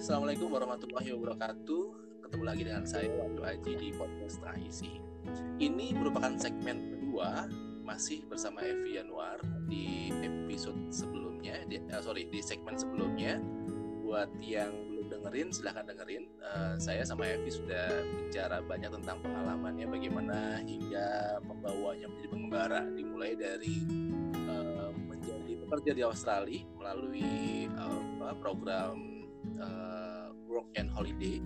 [0.00, 1.82] Assalamualaikum warahmatullahi wabarakatuh.
[2.24, 4.96] Ketemu lagi dengan saya Wahyu Aji di podcast Isi.
[5.60, 7.44] Ini merupakan segmen kedua
[7.84, 13.44] masih bersama Evi Yanuar di episode sebelumnya, di, uh, sorry di segmen sebelumnya.
[14.00, 16.32] Buat yang belum dengerin, silahkan dengerin.
[16.40, 23.36] Uh, saya sama Evi sudah bicara banyak tentang pengalamannya, bagaimana hingga membawanya menjadi pengembara, dimulai
[23.36, 23.84] dari
[24.48, 29.09] uh, menjadi pekerja di Australia melalui uh, program
[29.60, 31.38] uh, work and holiday.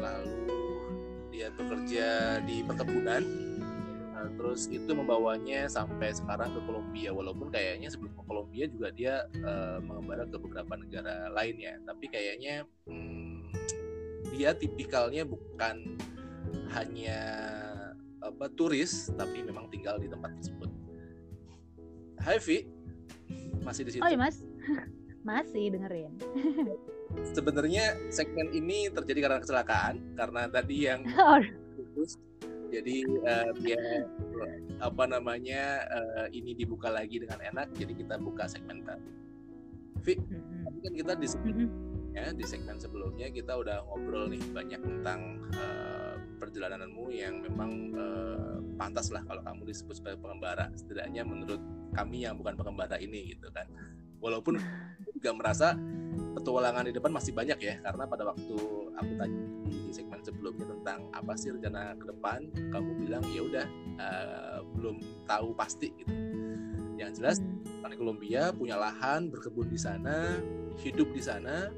[0.00, 0.58] Lalu
[1.34, 3.22] dia bekerja di perkebunan.
[4.16, 7.10] Uh, terus itu membawanya sampai sekarang ke Kolombia.
[7.12, 12.66] Walaupun kayaknya sebelum ke Kolombia juga dia uh, mengembara ke beberapa negara lainnya tapi kayaknya
[12.88, 13.52] hmm,
[14.34, 15.96] dia tipikalnya bukan
[16.74, 17.20] hanya
[18.20, 20.70] apa turis tapi memang tinggal di tempat tersebut.
[22.20, 22.68] Hai Vi.
[23.64, 24.02] Masih di situ?
[24.04, 24.40] Oh iya mas
[25.22, 26.12] masih dengerin.
[27.34, 31.04] Sebenarnya segmen ini terjadi karena kecelakaan karena tadi yang
[31.76, 32.16] putus.
[32.70, 34.06] Jadi uh, dia
[34.78, 39.10] apa namanya uh, ini dibuka lagi dengan enak jadi kita buka segmen baru.
[40.00, 40.14] Vi,
[40.64, 46.14] tadi kan kita di sebelumnya di segmen sebelumnya kita udah ngobrol nih banyak tentang uh,
[46.38, 50.72] perjalananmu yang memang uh, pantas lah kalau kamu disebut sebagai pengembara.
[50.72, 51.60] Setidaknya menurut
[51.92, 53.68] kami yang bukan pengembara ini gitu kan.
[54.22, 54.56] Walaupun
[55.20, 55.76] juga merasa
[56.32, 58.56] petualangan di depan masih banyak ya karena pada waktu
[58.96, 63.66] aku tanya di segmen sebelumnya tentang apa sih rencana ke depan kamu bilang ya udah
[64.00, 64.96] uh, belum
[65.28, 66.12] tahu pasti gitu
[66.96, 67.84] yang jelas hmm.
[67.84, 70.40] di Kolombia punya lahan berkebun di sana
[70.80, 71.68] hidup di sana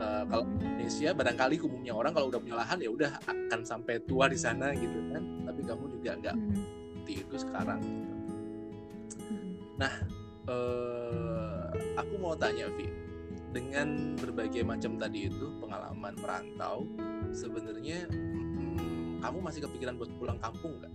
[0.00, 4.30] uh, kalau Indonesia barangkali umumnya orang kalau udah punya lahan ya udah akan sampai tua
[4.30, 6.54] di sana gitu kan tapi kamu juga nggak hmm.
[7.04, 8.14] seperti itu sekarang gitu.
[9.76, 9.92] nah
[10.48, 11.33] uh,
[11.98, 12.86] aku mau tanya Vi.
[13.54, 16.90] Dengan berbagai macam tadi itu pengalaman merantau
[17.30, 20.94] sebenarnya hmm, kamu masih kepikiran buat pulang kampung nggak?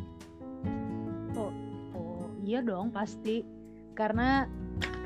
[1.39, 1.51] Oh,
[1.95, 3.47] oh iya dong pasti.
[3.95, 4.43] Karena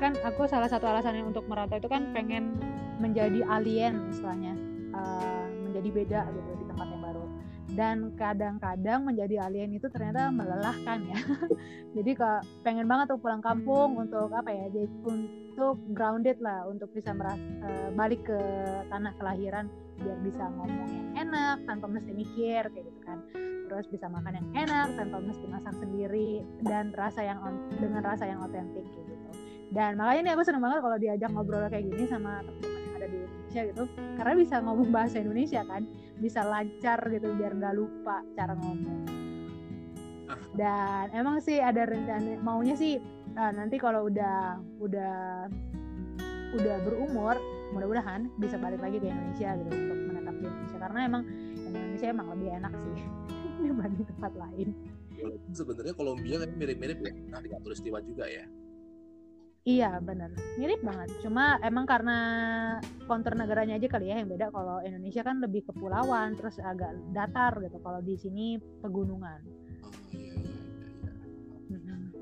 [0.02, 2.58] kan aku salah satu alasannya untuk merantau itu kan pengen
[2.98, 4.54] menjadi alien misalnya
[4.94, 6.63] uh, menjadi beda gitu
[7.72, 11.18] dan kadang-kadang menjadi alien itu ternyata melelahkan ya.
[11.96, 16.90] Jadi kok pengen banget tuh pulang kampung untuk apa ya jadi untuk grounded lah untuk
[16.90, 18.38] bisa meras uh, balik ke
[18.90, 19.70] tanah kelahiran
[20.02, 23.22] biar bisa ngomong yang enak tanpa mesti mikir kayak gitu kan.
[23.70, 27.38] Terus bisa makan yang enak tanpa mesti masak sendiri dan rasa yang
[27.78, 29.14] dengan rasa yang otentik gitu.
[29.70, 33.06] Dan makanya nih aku seneng banget kalau diajak ngobrol kayak gini sama teman-teman yang ada
[33.06, 33.84] di Indonesia gitu
[34.18, 35.82] karena bisa ngomong bahasa Indonesia kan
[36.24, 39.04] bisa lancar gitu biar nggak lupa cara ngomong
[40.60, 42.96] dan emang sih ada rencana maunya sih
[43.36, 45.46] uh, nanti kalau udah udah
[46.56, 47.36] udah berumur
[47.76, 51.22] mudah-mudahan bisa balik lagi ke Indonesia gitu untuk menetap di Indonesia karena emang
[51.68, 52.96] Indonesia emang lebih enak sih
[53.64, 54.68] dibanding tempat lain.
[55.56, 58.44] Sebenarnya Kolombia kan mirip-mirip ya, nah di Katulistiwa juga ya.
[59.64, 60.28] Iya benar,
[60.60, 61.24] mirip banget.
[61.24, 62.18] Cuma emang karena
[63.08, 64.52] kontur negaranya aja kali ya yang beda.
[64.52, 67.80] Kalau Indonesia kan lebih kepulauan, terus agak datar gitu.
[67.80, 69.40] Kalau di sini pegunungan.
[69.80, 70.54] Oh, iya, iya.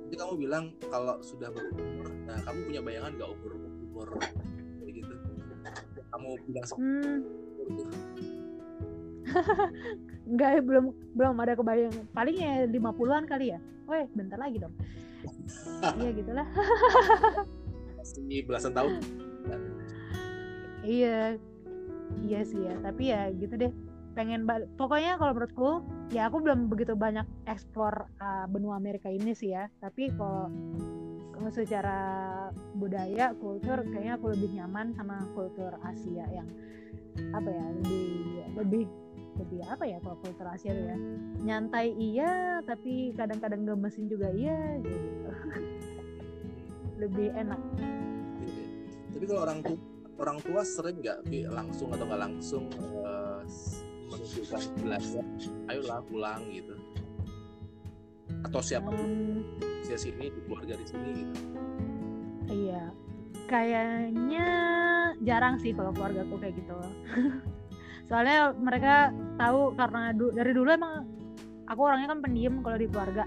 [0.07, 3.53] Jadi kamu bilang kalau sudah berumur, nah kamu punya bayangan gak umur
[3.91, 4.09] umur
[4.87, 5.15] gitu?
[6.15, 7.17] Kamu bilang hmm.
[10.31, 10.85] Enggak, belum
[11.19, 11.97] belum ada kebayang.
[12.15, 13.59] Paling ya 50-an kali ya.
[13.91, 14.75] Weh, bentar lagi dong.
[16.01, 16.47] Iya gitulah.
[17.99, 18.93] Masih belasan tahun.
[20.87, 21.39] iya.
[22.23, 23.73] Iya sih ya, tapi ya gitu deh
[24.13, 24.45] pengen
[24.77, 25.71] pokoknya kalau menurutku
[26.13, 30.53] ya aku belum begitu banyak eksplor uh, benua Amerika ini sih ya tapi kalau
[31.49, 31.99] secara
[32.77, 36.49] budaya kultur kayaknya aku lebih nyaman sama kultur Asia yang
[37.33, 38.09] apa ya lebih
[38.57, 38.85] lebih
[39.41, 40.99] lebih apa ya kalau kultur Asia tuh ya.
[41.43, 44.99] Nyantai iya tapi kadang-kadang gemesin juga iya gitu.
[47.01, 47.61] Lebih enak.
[49.13, 49.79] Tapi kalau orang tua
[50.21, 51.19] orang tua sering nggak
[51.49, 52.65] langsung atau nggak langsung
[53.03, 53.41] uh,
[54.13, 55.25] menunjukkan belajar
[55.73, 56.75] ayolah pulang gitu.
[58.45, 59.61] Atau siapa hmm.
[59.87, 61.35] di sini di keluarga di sini gitu.
[62.53, 62.85] Iya.
[63.49, 64.49] Kayaknya
[65.21, 66.73] jarang sih kalau keluarga aku kayak gitu
[68.07, 71.07] soalnya mereka tahu karena du dari dulu emang
[71.71, 73.25] aku orangnya kan pendiam kalau di keluarga.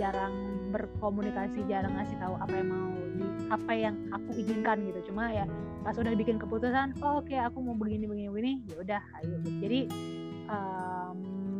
[0.00, 0.32] Jarang
[0.72, 5.12] berkomunikasi jarang ngasih tahu apa yang mau di apa yang aku inginkan gitu.
[5.12, 5.44] Cuma ya
[5.84, 9.36] pas udah bikin keputusan oh, oke okay, aku mau begini begini begini ya udah ayo
[9.58, 9.80] jadi
[10.46, 11.16] um,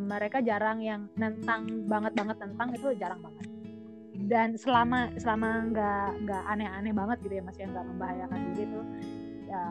[0.06, 3.46] mereka jarang yang nentang banget banget tentang itu jarang banget.
[4.22, 8.86] Dan selama selama nggak nggak aneh-aneh banget gitu ya masih nggak membahayakan diri tuh
[9.52, 9.64] ya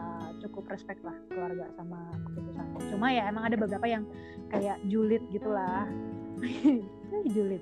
[0.46, 1.98] cukup respect lah keluarga sama
[2.30, 4.06] keputusan cuma ya emang ada beberapa yang
[4.54, 5.90] kayak julid gitulah.
[7.36, 7.62] Julid.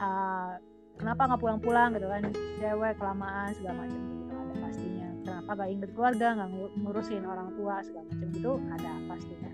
[0.00, 0.56] Uh,
[0.96, 2.22] kenapa nggak pulang-pulang gitu kan?
[2.60, 4.32] Cewek kelamaan segala macam gitu.
[4.32, 5.08] Ada pastinya.
[5.26, 6.50] Kenapa gak inget keluarga nggak
[6.80, 8.52] ngurusin orang tua segala macam gitu?
[8.72, 9.52] Ada pastinya.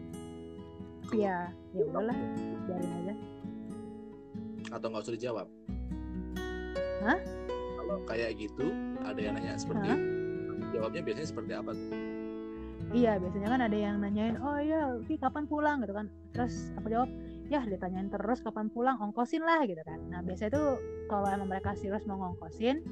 [1.13, 1.37] Ya
[1.75, 2.19] ya udahlah.
[2.71, 3.15] Biarin aja.
[4.73, 5.47] Atau nggak usah dijawab?
[7.03, 7.19] Hah?
[7.93, 8.73] kalau kayak gitu
[9.05, 9.99] ada yang nanya seperti Hah?
[10.73, 11.89] Jawabnya biasanya seperti apa tuh?
[12.93, 15.81] Iya biasanya kan ada yang nanyain oh iya Vi kapan pulang?
[15.85, 16.07] Gitu kan.
[16.35, 17.11] Terus apa jawab
[17.49, 20.01] ya ditanyain terus kapan pulang ongkosin lah gitu kan.
[20.11, 20.65] Nah biasanya itu
[21.07, 22.83] kalau emang mereka serius mau ngongkosin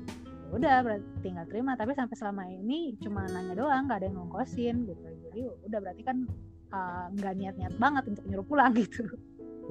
[0.46, 1.74] ya udah berarti tinggal terima.
[1.74, 5.06] Tapi sampai selama ini cuma nanya doang nggak ada yang ngongkosin gitu.
[5.30, 6.16] Jadi udah berarti kan
[6.72, 9.04] uh, nggak uh, niat-niat banget untuk nyuruh pulang gitu.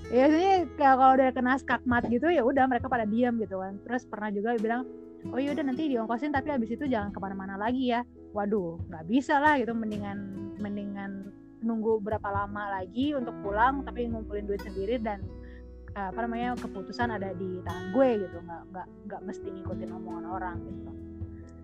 [0.09, 3.77] Ya biasanya kalau udah kena skakmat gitu ya udah mereka pada diam gitu kan.
[3.85, 4.89] Terus pernah juga bilang
[5.29, 8.07] oh yaudah nanti diongkosin tapi habis itu jangan ke mana-mana lagi ya.
[8.37, 10.19] Waduh nggak bisa lah gitu mendingan
[10.63, 15.27] mendingan nunggu berapa lama lagi untuk pulang tapi ngumpulin duit sendiri dan
[15.99, 18.37] uh, apa namanya keputusan ada di tangan gue gitu.
[18.43, 20.91] Nggak nggak nggak mesti ngikutin omongan orang gitu.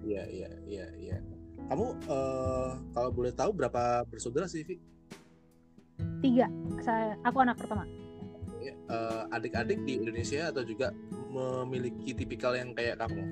[0.05, 1.17] Iya iya iya iya.
[1.65, 4.77] Kamu uh, kalau boleh tahu berapa bersaudara sih Vi?
[6.21, 6.49] tiga.
[6.83, 7.87] Saya aku anak pertama.
[8.89, 10.93] Uh, adik-adik di Indonesia atau juga
[11.35, 13.27] memiliki tipikal yang kayak kamu?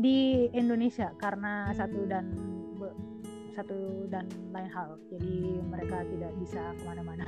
[0.00, 2.32] Di Indonesia karena satu dan
[3.52, 4.24] satu dan
[4.56, 4.96] lain hal.
[5.12, 7.26] Jadi mereka tidak bisa ke mana-mana.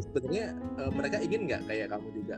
[0.00, 2.36] Sebenarnya uh, mereka ingin nggak kayak kamu juga?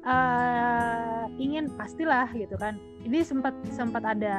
[0.00, 2.78] Uh, ingin pastilah gitu kan.
[3.02, 4.36] Ini sempat sempat ada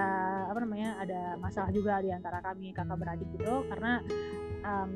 [0.48, 4.02] apa namanya ada masalah juga di antara kami kakak beradik gitu karena
[4.66, 4.92] um,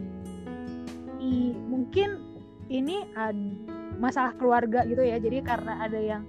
[1.22, 2.22] i, mungkin
[2.70, 3.38] ini ad,
[3.98, 5.18] masalah keluarga gitu ya.
[5.20, 6.24] Jadi karena ada yang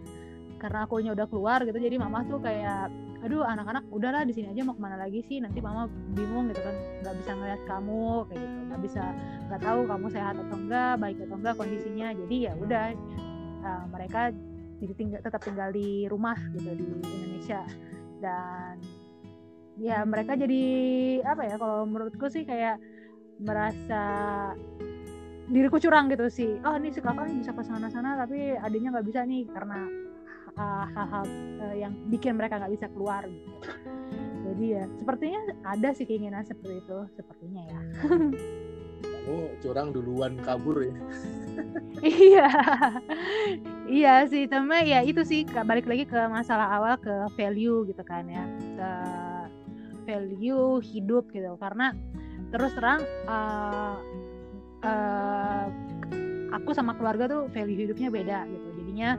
[0.57, 2.89] karena akunya udah keluar gitu jadi mama tuh kayak
[3.21, 5.43] aduh anak-anak udahlah di sini aja mau ke mana lagi sih?
[5.43, 8.57] Nanti mama bingung gitu kan nggak bisa ngeliat kamu kayak gitu.
[8.71, 9.03] Nggak bisa
[9.51, 12.09] nggak tahu kamu sehat atau enggak baik atau enggak kondisinya.
[12.15, 12.85] Jadi ya udah
[13.65, 14.21] uh, mereka
[14.77, 17.63] jadi tinggal tetap tinggal di rumah gitu di Indonesia.
[18.21, 18.81] Dan
[19.77, 20.65] ya mereka jadi
[21.21, 22.81] apa ya kalau menurutku sih kayak
[23.41, 24.05] merasa
[25.47, 29.07] diriku curang gitu sih oh ini si kakak bisa ke sana sana tapi adiknya nggak
[29.07, 29.87] bisa nih karena
[30.57, 31.25] hal-hal
[31.61, 33.51] uh, yang bikin mereka nggak bisa keluar gitu.
[34.47, 37.81] Jadi ya sepertinya ada sih keinginan seperti itu sepertinya ya.
[39.27, 40.97] Oh curang duluan kabur ya.
[42.01, 42.49] iya,
[43.91, 48.25] iya sih tapi ya itu sih balik lagi ke masalah awal ke value gitu kan
[48.31, 48.47] ya
[48.79, 48.91] ke
[50.07, 51.91] value hidup gitu karena
[52.55, 53.99] terus terang uh,
[54.87, 55.65] uh,
[56.55, 58.69] aku sama keluarga tuh value hidupnya beda gitu.
[58.83, 59.11] Jadinya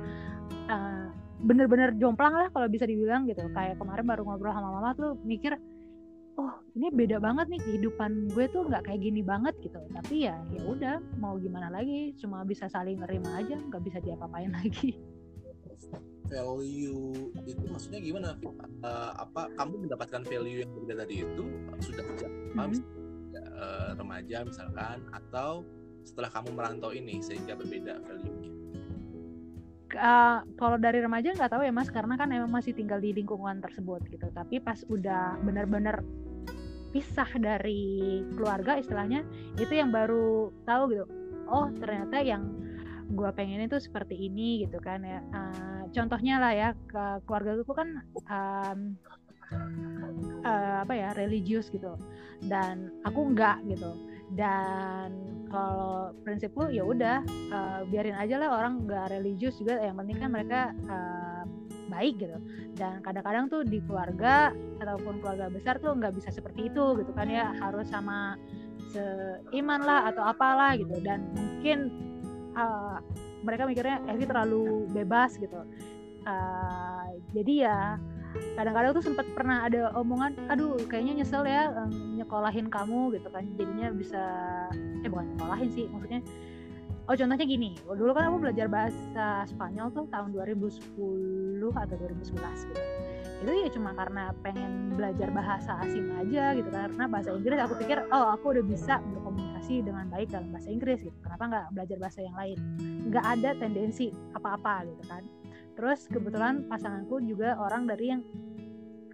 [0.72, 1.08] uh,
[1.44, 3.44] bener-bener jomplang lah kalau bisa dibilang gitu.
[3.52, 5.60] Kayak kemarin baru ngobrol sama mama tuh mikir
[6.38, 9.80] oh ini beda banget nih kehidupan gue tuh nggak kayak gini banget gitu.
[9.92, 12.16] Tapi ya ya udah mau gimana lagi?
[12.18, 14.98] Cuma bisa saling nerima aja nggak bisa diapa-apain lagi.
[16.28, 18.36] Value itu maksudnya gimana?
[18.84, 21.44] Uh, apa kamu mendapatkan value yang berbeda tadi itu
[21.80, 22.97] sudah sejak hmm.
[23.58, 25.66] Uh, remaja misalkan atau
[26.08, 28.52] setelah kamu merantau ini sehingga berbeda value-nya?
[29.98, 33.60] Uh, kalau dari remaja nggak tahu ya mas karena kan emang masih tinggal di lingkungan
[33.60, 34.28] tersebut gitu.
[34.32, 36.04] Tapi pas udah benar-benar
[36.96, 39.28] pisah dari keluarga istilahnya
[39.60, 41.06] itu yang baru tahu gitu.
[41.48, 42.48] Oh ternyata yang
[43.08, 45.20] gue pengen itu seperti ini gitu kan ya.
[45.32, 47.90] Uh, contohnya lah ya ke keluarga gue kan
[48.28, 48.80] um,
[50.44, 51.96] uh, apa ya religius gitu
[52.46, 53.92] dan aku enggak gitu.
[54.28, 55.16] Dan
[55.48, 60.30] kalau prinsipku ya udah uh, biarin aja lah orang nggak religius juga yang penting kan
[60.36, 61.44] mereka uh,
[61.88, 62.36] baik gitu.
[62.76, 64.52] Dan kadang-kadang tuh di keluarga
[64.84, 67.56] ataupun keluarga besar tuh nggak bisa seperti itu gitu kan ya.
[67.64, 68.36] Harus sama
[68.92, 71.00] seiman lah atau apalah gitu.
[71.00, 71.88] Dan mungkin
[72.60, 73.00] uh,
[73.48, 75.64] mereka mikirnya Evi terlalu bebas gitu.
[76.28, 77.80] Uh, jadi ya
[78.58, 81.70] kadang-kadang tuh sempat pernah ada omongan aduh kayaknya nyesel ya
[82.18, 83.46] nyekolahin kamu gitu kan.
[83.58, 84.24] Jadinya bisa
[85.06, 86.22] eh bukan nyekolahin sih maksudnya
[87.08, 91.00] oh contohnya gini dulu kan aku belajar bahasa Spanyol tuh tahun 2010
[91.72, 92.84] atau 2011 gitu.
[93.38, 98.02] Itu ya cuma karena pengen belajar bahasa asing aja gitu karena bahasa Inggris aku pikir
[98.10, 101.16] oh aku udah bisa berkomunikasi dengan baik dalam bahasa Inggris gitu.
[101.22, 102.58] Kenapa nggak belajar bahasa yang lain?
[103.08, 105.24] Nggak ada tendensi apa-apa gitu kan
[105.78, 108.22] terus kebetulan pasanganku juga orang dari yang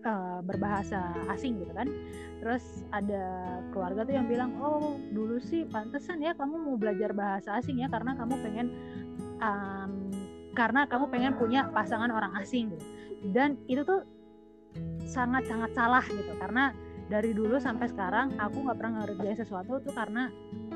[0.08, 1.92] uh, berbahasa asing gitu kan.
[2.40, 7.60] Terus ada keluarga tuh yang bilang oh dulu sih pantesan ya kamu mau belajar bahasa
[7.60, 8.68] asing ya karena kamu pengen
[9.40, 10.12] um,
[10.54, 12.86] karena kamu pengen punya pasangan orang asing gitu.
[13.32, 14.04] Dan itu tuh
[15.08, 16.74] sangat sangat salah gitu karena
[17.12, 20.32] dari dulu sampai sekarang aku nggak pernah ngerjain sesuatu tuh karena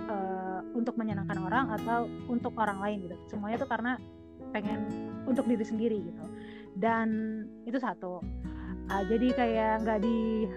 [0.08, 3.16] uh, untuk menyenangkan orang atau untuk orang lain gitu.
[3.32, 3.96] Semuanya tuh karena
[4.56, 4.88] pengen
[5.28, 6.24] untuk diri sendiri gitu.
[6.78, 7.08] Dan
[7.68, 8.24] itu satu.
[8.88, 10.48] Uh, jadi kayak nggak di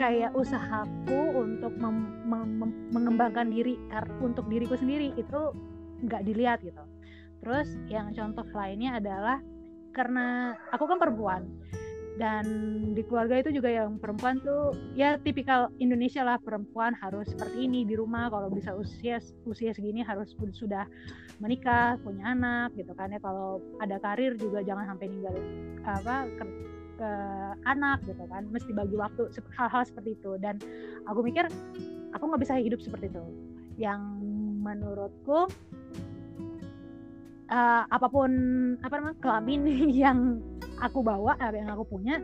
[0.00, 3.76] kayak usahaku untuk mem, mem, mem, mengembangkan diri
[4.24, 5.40] untuk diriku sendiri itu
[6.06, 6.82] nggak dilihat gitu.
[7.42, 9.38] Terus yang contoh lainnya adalah
[9.92, 11.44] karena aku kan perempuan
[12.22, 12.46] dan
[12.94, 17.82] di keluarga itu juga yang perempuan tuh ya tipikal Indonesia lah perempuan harus seperti ini
[17.82, 18.30] di rumah.
[18.30, 20.86] Kalau bisa usia usia segini harus sudah
[21.42, 23.18] menikah punya anak gitu kan ya.
[23.18, 25.46] Kalau ada karir juga jangan sampai ninggalin
[25.82, 26.44] apa ke,
[27.02, 27.10] ke
[27.66, 28.46] anak gitu kan.
[28.54, 29.26] Mesti bagi waktu
[29.58, 30.38] hal-hal seperti itu.
[30.38, 30.62] Dan
[31.10, 31.50] aku mikir
[32.14, 33.24] aku nggak bisa hidup seperti itu.
[33.82, 33.98] Yang
[34.62, 35.50] menurutku
[37.52, 38.30] uh, apa pun
[38.80, 39.60] apa namanya kelamin
[40.02, 40.40] yang
[40.80, 42.16] aku bawa apa yang aku punya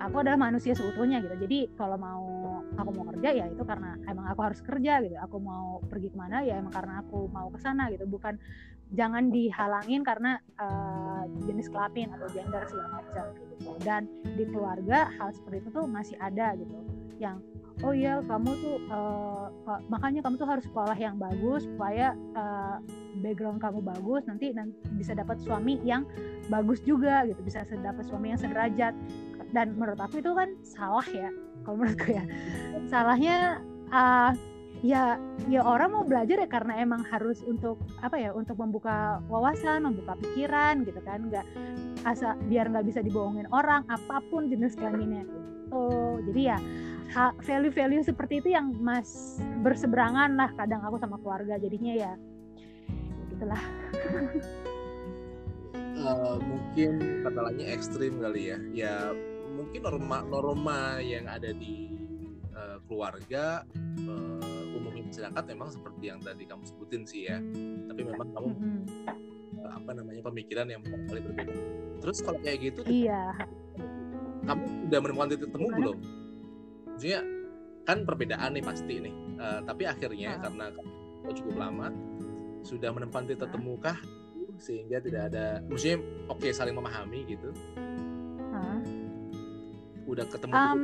[0.00, 1.36] aku adalah manusia seutuhnya gitu.
[1.44, 2.24] Jadi kalau mau
[2.76, 5.16] aku mau kerja ya itu karena emang aku harus kerja gitu.
[5.20, 8.04] Aku mau pergi ke mana ya emang karena aku mau ke sana gitu.
[8.08, 8.36] Bukan
[8.94, 13.72] jangan dihalangin karena uh, jenis kelamin atau gender segala macam gitu.
[13.82, 14.02] Dan
[14.36, 16.76] di keluarga hal seperti itu tuh masih ada gitu.
[17.16, 17.40] Yang
[17.84, 19.52] oh iya kamu tuh uh,
[19.92, 22.80] makanya kamu tuh harus sekolah yang bagus supaya uh,
[23.20, 26.08] background kamu bagus nanti nanti bisa dapat suami yang
[26.48, 28.96] bagus juga gitu bisa dapat suami yang sederajat.
[29.52, 31.28] Dan menurut aku itu kan salah ya
[31.64, 32.24] kalau menurutku ya.
[32.88, 33.60] Salahnya
[33.92, 34.32] uh,
[34.84, 35.16] ya
[35.48, 40.14] ya orang mau belajar ya karena emang harus untuk apa ya untuk membuka wawasan membuka
[40.20, 41.46] pikiran gitu kan nggak
[42.04, 45.40] asa biar nggak bisa dibohongin orang apa pun jenis kelaminnya gitu.
[46.30, 46.58] Jadi ya
[47.42, 52.12] value-value seperti itu yang mas berseberangan lah kadang aku sama keluarga jadinya ya.
[53.32, 53.62] Gitulah.
[55.96, 58.58] Uh, mungkin kata lainnya ekstrim kali ya.
[58.72, 58.94] Ya
[59.56, 61.88] mungkin norma norma yang ada di
[62.52, 63.64] uh, keluarga
[64.04, 67.38] uh, umumnya masyarakat memang seperti yang tadi kamu sebutin sih ya.
[67.88, 68.80] Tapi memang kamu mm -hmm.
[69.62, 71.54] uh, apa namanya pemikiran yang kali berbeda.
[72.04, 73.32] Terus kalau kayak gitu iya.
[74.46, 75.98] kamu sudah menemukan titik temu belum
[76.96, 77.20] maksudnya
[77.84, 79.14] kan perbedaan nih pasti nih.
[79.36, 80.48] Uh, tapi akhirnya uh.
[80.48, 80.66] karena
[81.36, 81.92] cukup lama
[82.64, 84.00] sudah menemukan titik temu kah?
[84.56, 86.00] Sehingga tidak ada maksudnya
[86.32, 87.52] oke okay, saling memahami gitu.
[88.56, 88.80] Uh.
[90.06, 90.80] udah ketemu um,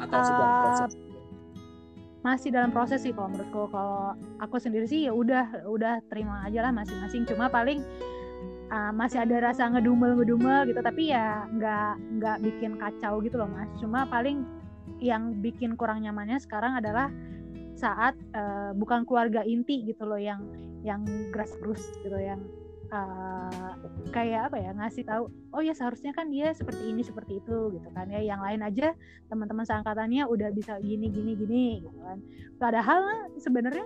[0.00, 0.92] atau uh, sedang proses?
[2.26, 3.70] masih dalam proses sih kalau menurutku.
[3.70, 7.22] Kalau aku sendiri sih ya udah udah terima aja lah masing-masing.
[7.22, 7.78] Cuma paling
[8.70, 13.50] uh, masih ada rasa ngedumel ngedumel gitu tapi ya nggak nggak bikin kacau gitu loh
[13.50, 13.70] mas.
[13.78, 14.46] Cuma paling
[15.02, 17.12] yang bikin kurang nyamannya sekarang adalah
[17.76, 20.40] saat uh, bukan keluarga inti gitu loh yang
[20.80, 22.40] yang grassroots gitu yang
[22.88, 23.76] uh,
[24.14, 27.88] kayak apa ya ngasih tahu oh ya seharusnya kan dia seperti ini seperti itu gitu
[27.92, 28.08] kan.
[28.08, 28.96] Ya yang lain aja
[29.28, 32.18] teman-teman seangkatannya udah bisa gini gini gini gitu kan.
[32.56, 33.84] Padahal sebenarnya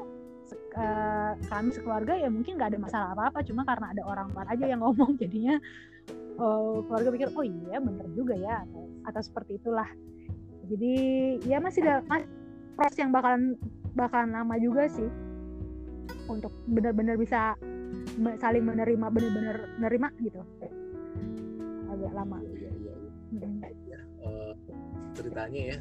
[0.76, 4.64] uh, kami sekeluarga ya mungkin nggak ada masalah apa-apa cuma karena ada orang luar aja
[4.66, 5.58] yang ngomong jadinya
[6.38, 9.88] uh, keluarga pikir oh iya bener juga ya atau, atau seperti itulah
[10.70, 10.94] jadi
[11.42, 12.22] ya masih ada mas,
[12.78, 13.58] proses yang bakalan
[13.98, 15.10] bakalan lama juga sih
[16.30, 17.58] untuk benar-benar bisa
[18.38, 20.40] saling menerima benar-benar menerima gitu
[21.90, 22.94] agak lama iya, iya, iya.
[23.30, 23.62] Hmm.
[23.86, 24.52] Ya, uh,
[25.18, 25.78] ceritanya ya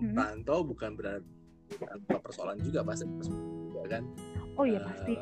[0.00, 0.14] hmm.
[0.16, 1.28] rantau bukan berarti
[1.76, 3.04] tanpa persoalan juga pasti
[3.84, 4.02] kan.
[4.56, 5.14] Oh iya uh, pasti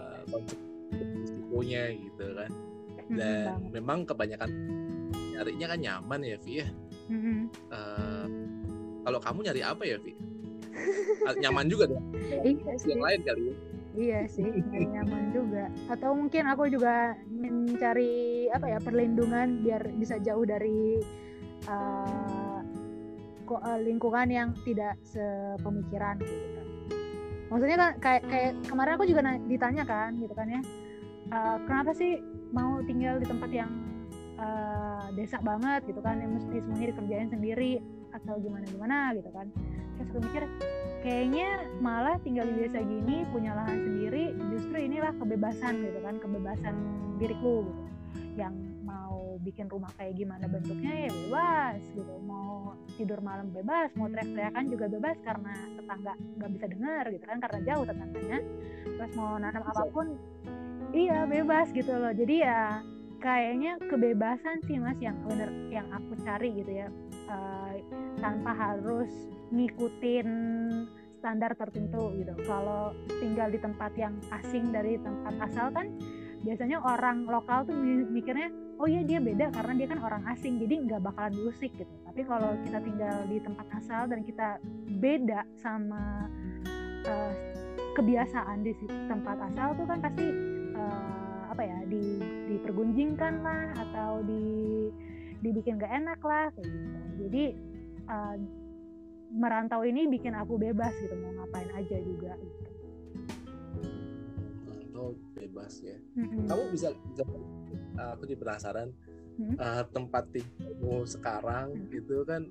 [0.95, 2.51] risikonya gitu kan.
[3.05, 4.51] Dan hmm, memang kebanyakan
[5.35, 6.69] nyarinya kan nyaman ya Vi ya.
[7.05, 7.53] Hmm.
[7.69, 8.27] uh,
[9.05, 10.13] kalau kamu nyari apa ya Vi
[11.43, 12.05] nyaman juga dong.
[12.43, 13.55] Iya yang lain kali ya.
[13.95, 15.71] Iya sih nyaman juga.
[15.87, 20.99] Atau mungkin aku juga mencari apa ya perlindungan biar bisa jauh dari
[21.71, 22.59] uh,
[23.79, 26.64] lingkungan yang tidak sepemikiran gitu
[27.49, 30.61] maksudnya kan kayak kayak kemarin aku juga ditanya kan gitu kan ya.
[31.33, 32.21] Uh, kenapa sih
[32.53, 33.71] mau tinggal di tempat yang
[34.37, 37.73] uh, desa banget gitu kan yang mesti semuanya dikerjain sendiri
[38.13, 39.49] atau gimana gimana gitu kan.
[39.99, 40.45] Terus aku mikir
[41.05, 41.49] kayaknya
[41.81, 46.75] malah tinggal di desa gini punya lahan sendiri justru inilah kebebasan gitu kan kebebasan
[47.19, 47.83] diriku gitu.
[48.37, 48.74] Yang
[49.45, 52.15] bikin rumah kayak gimana bentuknya ya bebas gitu.
[52.25, 57.39] Mau tidur malam bebas mau teriak-teriakan juga bebas karena tetangga nggak bisa dengar gitu kan
[57.45, 58.39] karena jauh tetangganya.
[58.85, 60.07] Terus mau nanam apa pun
[60.97, 62.13] iya bebas gitu loh.
[62.17, 62.81] Jadi ya
[63.21, 66.89] kayaknya kebebasan sih mas yang bener yang aku cari gitu ya.
[67.25, 67.81] Uh,
[68.21, 69.09] tanpa harus
[69.53, 70.29] ngikutin
[71.25, 72.37] standar tertentu gitu.
[72.45, 75.89] Kalau tinggal di tempat yang asing dari tempat asal kan
[76.45, 77.73] biasanya orang lokal tuh
[78.13, 81.95] mikirnya oh iya dia beda karena dia kan orang asing jadi nggak bakalan diusik gitu.
[82.07, 84.49] Tapi kalau kita tinggal di tempat asal dan kita
[84.99, 86.27] beda sama
[87.07, 87.33] uh,
[87.95, 88.73] kebiasaan di
[89.07, 90.27] tempat asal tuh kan pasti
[90.75, 92.19] uh, apa ya di
[92.51, 94.43] dipergunjingkan lah atau di
[95.39, 96.99] dibikin gak enak lah kayak gitu.
[97.29, 97.45] Jadi
[98.11, 98.37] uh,
[99.35, 102.74] merantau ini bikin aku bebas gitu mau ngapain aja juga gitu
[104.95, 106.47] merantau bebas ya mm-hmm.
[106.47, 107.25] kamu bisa, bisa
[107.99, 108.89] uh, aku jadi penasaran
[109.43, 109.57] mm-hmm.
[109.59, 111.99] uh, tempat tinggalmu sekarang mm-hmm.
[111.99, 112.43] itu kan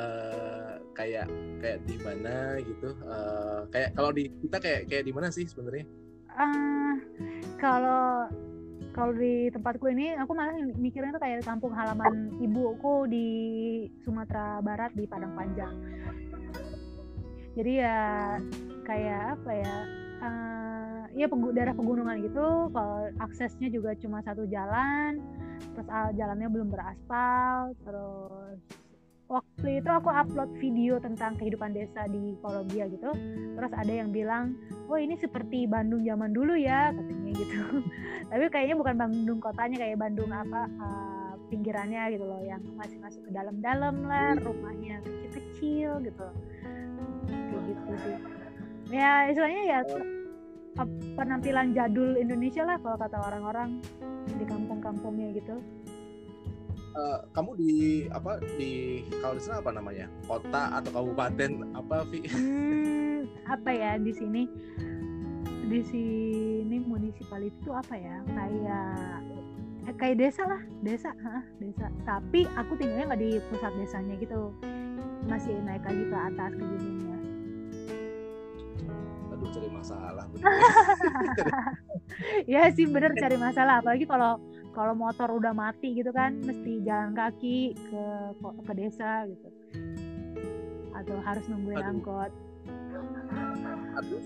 [0.00, 1.28] uh, kayak
[1.60, 5.84] kayak di mana gitu uh, kayak kalau di kita kayak kayak di mana sih sebenarnya
[6.32, 6.94] uh,
[7.60, 8.32] kalau
[8.96, 13.28] kalau di tempatku ini aku malah mikirnya tuh kayak kampung halaman ibuku di
[14.00, 15.76] Sumatera Barat di Padang Panjang
[17.52, 18.00] jadi ya
[18.88, 19.76] kayak apa ya
[20.24, 20.55] uh,
[21.16, 25.18] ya daerah pegunungan gitu kalau aksesnya juga cuma satu jalan
[25.72, 28.60] terus uh, jalannya belum beraspal terus
[29.26, 33.10] waktu itu aku upload video tentang kehidupan desa di Kolombia gitu
[33.56, 34.54] terus ada yang bilang
[34.86, 37.60] oh ini seperti Bandung zaman dulu ya katanya gitu.
[38.30, 43.22] Tapi kayaknya bukan Bandung kotanya kayak Bandung apa uh, pinggirannya gitu loh yang masih masuk
[43.26, 46.26] ke dalam-dalam lah rumahnya kecil-kecil gitu.
[47.26, 48.16] Kayak gitu sih.
[48.94, 49.78] Ya istilahnya ya
[51.16, 53.80] penampilan jadul Indonesia lah kalau kata orang-orang
[54.36, 55.56] di kampung-kampungnya gitu.
[56.96, 57.72] Uh, kamu di
[58.08, 60.08] apa di kalau di sana apa namanya?
[60.24, 61.76] Kota atau kabupaten?
[61.76, 62.24] Apa Vi?
[62.36, 64.42] Hmm, apa ya di sini?
[65.66, 68.16] Di sini municipality itu apa ya?
[68.28, 69.20] Kayak
[69.88, 71.88] eh, kayak desa lah desa Hah, desa.
[72.04, 74.52] Tapi aku tinggalnya nggak di pusat desanya gitu.
[75.28, 77.15] Masih naik lagi ke atas ke gunungnya
[79.46, 80.24] aduh cari masalah
[82.50, 84.42] ya sih bener cari masalah apalagi kalau
[84.74, 88.04] kalau motor udah mati gitu kan mesti jalan kaki ke
[88.66, 89.48] ke desa gitu.
[90.92, 91.92] Atau harus nungguin Aduh.
[91.96, 92.32] angkot.
[93.96, 94.20] Aduh,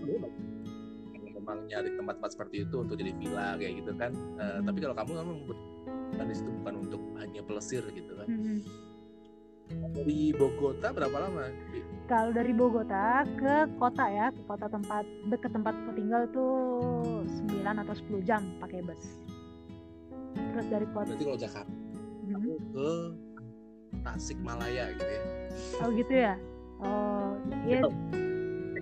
[1.39, 5.11] memang nyari tempat-tempat seperti itu untuk jadi villa kayak gitu kan uh, tapi kalau kamu
[5.23, 5.39] memang
[6.19, 8.27] kan di situ bukan untuk hanya pelesir gitu kan.
[8.27, 8.59] Hmm.
[9.71, 11.47] Dari Bogota berapa lama
[12.11, 17.95] kalau dari Bogota ke kota ya ke kota tempat dekat tempat tinggal tuh 9 atau
[17.95, 18.99] 10 jam pakai bus.
[20.35, 22.59] Terus dari kota berarti kalau Jakarta hmm.
[22.75, 22.91] ke
[24.03, 25.23] Tasik Malaya gitu ya.
[25.79, 26.35] Oh gitu ya?
[26.83, 27.81] Oh iya.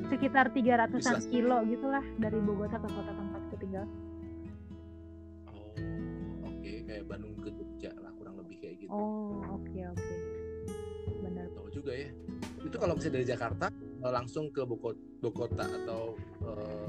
[0.08, 3.84] Sekitar tiga ratusan kilo gitulah dari Bogota ke kota tempat tinggal.
[5.52, 5.68] Oh
[6.48, 6.64] oke.
[6.64, 6.80] Okay.
[6.88, 8.88] kayak Bandung ke Jogja lah kurang lebih kayak gitu.
[8.88, 10.00] Oh oke okay, oke.
[10.00, 10.17] okay.
[11.78, 12.10] Juga ya.
[12.66, 14.62] Itu kalau misalnya dari Jakarta eh, langsung ke
[15.22, 16.14] Bogota atau
[16.44, 16.88] uh,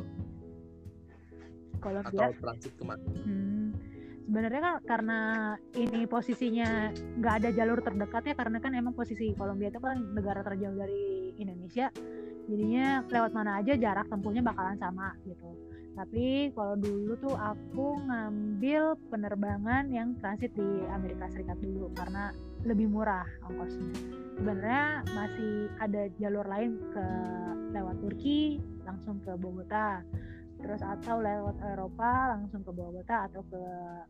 [1.79, 3.03] kalau atau transit ke mana?
[3.23, 3.71] Hmm.
[4.29, 5.19] Sebenarnya kan karena
[5.73, 10.45] ini posisinya nggak ada jalur terdekat ya karena kan emang posisi Kolombia itu kan negara
[10.45, 11.89] terjauh dari Indonesia.
[12.45, 15.49] Jadinya lewat mana aja jarak tempuhnya bakalan sama gitu.
[15.97, 22.29] Tapi kalau dulu tuh aku ngambil penerbangan yang transit di Amerika Serikat dulu karena
[22.67, 23.93] lebih murah ongkosnya
[24.39, 27.05] sebenarnya masih ada jalur lain ke
[27.75, 30.01] lewat Turki langsung ke Bogota
[30.59, 33.61] terus atau lewat Eropa langsung ke Bogota atau ke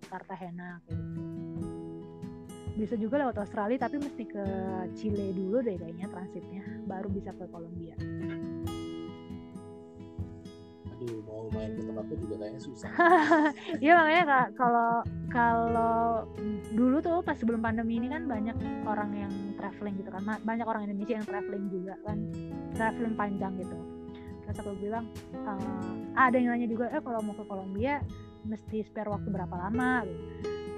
[0.09, 1.21] Cartagena gitu.
[2.73, 4.45] Bisa juga lewat Australia tapi mesti ke
[4.97, 7.93] Chile dulu deh kayaknya transitnya baru bisa ke Kolombia.
[10.99, 12.91] Aduh mau main ke tempatnya juga kayaknya susah.
[13.83, 14.91] Iya makanya kak kalau
[15.31, 16.27] kalau
[16.75, 20.27] dulu tuh pas sebelum pandemi ini kan banyak orang yang traveling gitu kan.
[20.43, 22.17] Banyak orang Indonesia yang traveling juga kan.
[22.75, 23.77] Traveling panjang gitu.
[24.43, 25.07] Terus aku bilang
[25.47, 28.03] uh, ada yang nanya juga eh kalau mau ke Kolombia
[28.43, 30.03] mesti spare waktu berapa lama?
[30.03, 30.25] Gitu.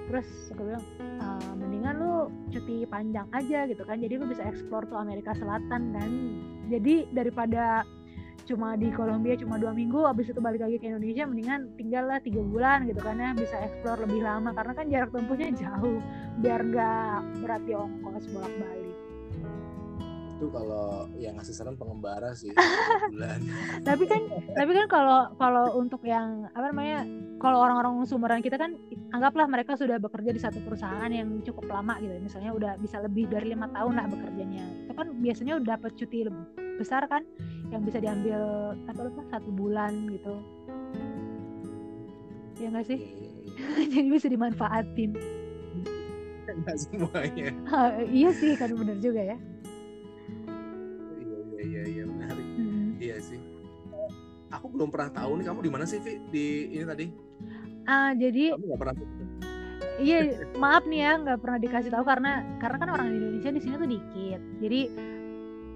[0.02, 0.84] terus aku bilang
[1.22, 2.14] uh, mendingan lu
[2.54, 3.98] cuti panjang aja gitu kan.
[3.98, 6.10] Jadi lu bisa eksplor tuh Amerika Selatan kan.
[6.70, 7.82] Jadi daripada
[8.52, 12.20] cuma di Kolombia cuma dua minggu habis itu balik lagi ke Indonesia mendingan tinggal lah
[12.20, 14.52] tiga bulan gitu kan ya bisa eksplor lebih lama.
[14.52, 15.98] Karena kan jarak tempuhnya jauh
[16.44, 18.92] biar nggak berat di ongkos bolak balik
[20.42, 22.50] itu kalau yang ngasih saran pengembara sih
[23.14, 23.38] bulan.
[23.86, 24.26] tapi kan
[24.58, 27.06] tapi kan kalau kalau untuk yang apa namanya
[27.38, 28.74] kalau orang-orang sumuran kita kan
[29.14, 33.30] anggaplah mereka sudah bekerja di satu perusahaan yang cukup lama gitu misalnya udah bisa lebih
[33.30, 34.62] dari lima tahun lah bekerjanya.
[34.86, 36.42] Itu kan biasanya udah dapat cuti lebih
[36.78, 37.22] besar kan
[37.72, 38.40] yang bisa diambil
[38.84, 40.34] apa lupa satu bulan gitu.
[42.60, 43.00] Ya nggak sih?
[43.00, 43.84] Iya, iya, iya.
[43.88, 45.10] jadi bisa dimanfaatin.
[46.52, 47.48] Nggak semuanya.
[48.12, 49.36] Iya sih kan benar juga ya.
[54.52, 57.06] Aku belum pernah tahu nih kamu di mana sih Vi di ini tadi?
[57.88, 58.94] Uh, jadi pernah
[59.98, 60.18] iya
[60.60, 63.90] maaf nih ya nggak pernah dikasih tahu karena karena kan orang Indonesia di sini tuh
[63.90, 64.40] dikit.
[64.60, 64.80] Jadi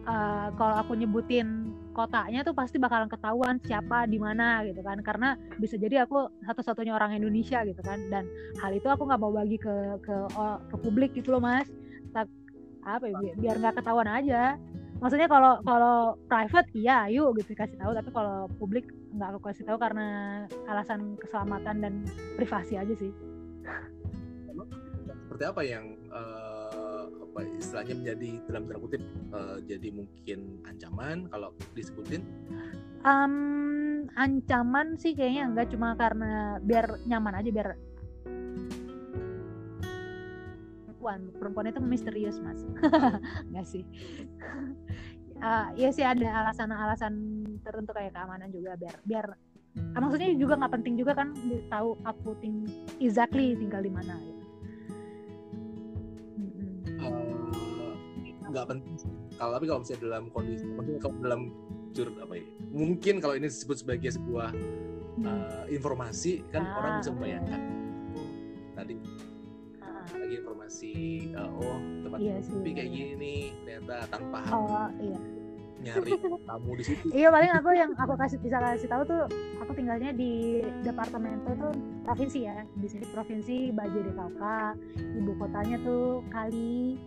[0.05, 1.66] uh, kalau aku nyebutin
[1.97, 5.01] kotanya tuh pasti bakalan ketahuan siapa di mana gitu kan.
[5.01, 7.97] Karena bisa jadi aku satu-satunya orang Indonesia gitu kan.
[8.13, 8.29] Dan
[8.61, 10.17] hal itu aku nggak mau bagi ke ke
[10.69, 11.65] ke publik gitu loh mas.
[12.13, 12.29] Tak
[12.85, 14.61] apa ya biar nggak ketahuan aja.
[15.01, 17.97] Maksudnya kalau kalau private iya yuk gitu kasih tahu.
[17.97, 18.85] Tapi kalau publik
[19.17, 20.09] nggak aku kasih tahu karena
[20.69, 21.95] alasan keselamatan dan
[22.37, 23.13] privasi aja sih.
[25.27, 26.56] Seperti apa yang uh,
[27.37, 29.03] apa istilahnya menjadi dalam tanda kutip
[29.37, 32.25] uh, jadi mungkin ancaman kalau disebutin?
[33.05, 37.69] Um, ancaman sih kayaknya enggak cuma karena biar nyaman aja biar
[40.89, 41.21] perempuan.
[41.37, 42.65] Perempuan itu misterius mas.
[43.53, 43.85] Enggak sih.
[45.37, 49.27] Uh, ya sih ada alasan-alasan tertentu kayak keamanan juga biar biar
[49.93, 51.37] uh, maksudnya juga nggak penting juga kan
[51.69, 52.65] tahu aku ting
[52.97, 54.36] exactly tinggal di mana gitu.
[58.57, 58.95] Nggak penting
[59.37, 61.43] kalau tapi kalau misalnya dalam kondisi maksudnya kalau dalam
[61.93, 64.51] jur apa ya mungkin kalau ini disebut sebagai sebuah
[65.25, 67.61] uh, informasi kan ah, orang bisa membayangkan.
[68.77, 68.95] Tadi.
[69.81, 70.05] Ah.
[70.13, 70.93] lagi informasi
[71.33, 75.19] uh, oh tempat iya tapi kayak gini nih ternyata tanpa oh, iya.
[75.83, 76.13] nyari
[76.45, 77.05] tamu di situ.
[77.15, 79.25] Iya paling aku yang aku kasih bisa kasih tahu tuh
[79.63, 81.69] aku tinggalnya di departemen itu
[82.05, 82.59] provinsi ya.
[82.77, 84.77] Di sini provinsi Baja de Cauca
[85.17, 87.01] ibu kotanya tuh Kali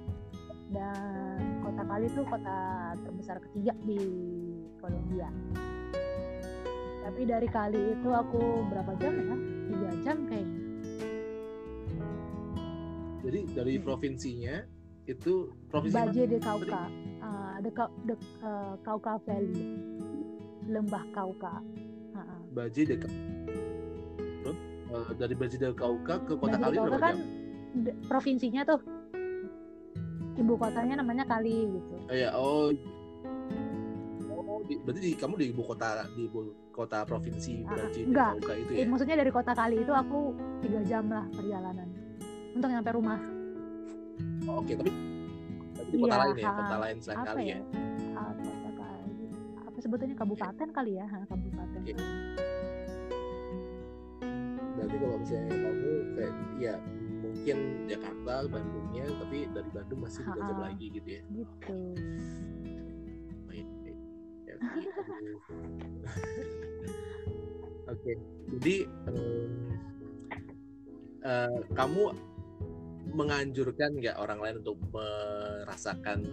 [0.69, 2.58] dan kota Kali itu kota
[3.01, 3.99] terbesar ketiga di
[4.77, 5.29] Kolombia.
[7.10, 9.36] Tapi dari Kali itu aku berapa jam ya?
[9.69, 10.62] Tiga jam kayaknya.
[13.19, 13.84] Jadi dari hmm.
[13.84, 14.55] provinsinya
[15.10, 16.86] itu provinsi Baje de Cauca.
[17.19, 17.71] Uh, de,
[18.05, 19.82] de uh, Cauca Valley.
[20.69, 21.58] Lembah Cauca.
[22.13, 22.39] Uh-uh.
[22.53, 22.95] Baje de
[24.93, 27.97] uh, dari Baje de Cauca ke kota Kali berapa kan jam?
[28.05, 28.98] provinsinya tuh
[30.39, 31.95] ibu kotanya namanya Kali gitu.
[32.08, 32.71] Iya, oh.
[34.49, 38.41] Oh, di, berarti di, kamu di ibu kota di ibu kota provinsi uh, enggak.
[38.41, 38.86] itu ya?
[38.89, 40.34] maksudnya dari kota Kali itu aku
[40.65, 41.88] tiga jam lah perjalanan
[42.58, 43.19] untuk nyampe rumah.
[44.49, 44.75] Oh, Oke, okay.
[44.82, 44.91] tapi
[45.93, 47.54] di kota ya, lain ya, kota lain selain Kali ya?
[47.54, 47.60] ya?
[48.17, 49.25] Uh, kota Kali.
[49.69, 50.75] Apa sebetulnya kabupaten okay.
[50.75, 51.06] kali ya?
[51.06, 51.80] Ha, kabupaten.
[51.86, 51.95] Okay.
[54.80, 56.73] Berarti kalau misalnya kamu kayak ya
[57.39, 61.23] mungkin Jakarta Bandungnya tapi dari Bandung masih jam lagi gitu ya.
[61.32, 61.80] Gitu.
[64.43, 64.56] Ya,
[67.95, 68.12] Oke,
[68.60, 69.71] jadi um,
[71.23, 72.12] uh, kamu
[73.15, 76.28] menganjurkan nggak orang lain untuk merasakan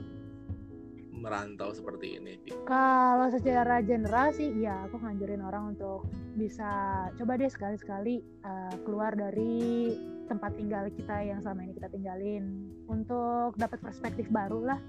[1.26, 2.38] merantau seperti ini?
[2.70, 6.06] Kalau secara general sih, ya aku nganjurin orang untuk
[6.38, 6.70] bisa
[7.18, 9.90] coba deh sekali-sekali uh, keluar dari
[10.30, 14.80] tempat tinggal kita yang selama ini kita tinggalin untuk dapat perspektif baru lah.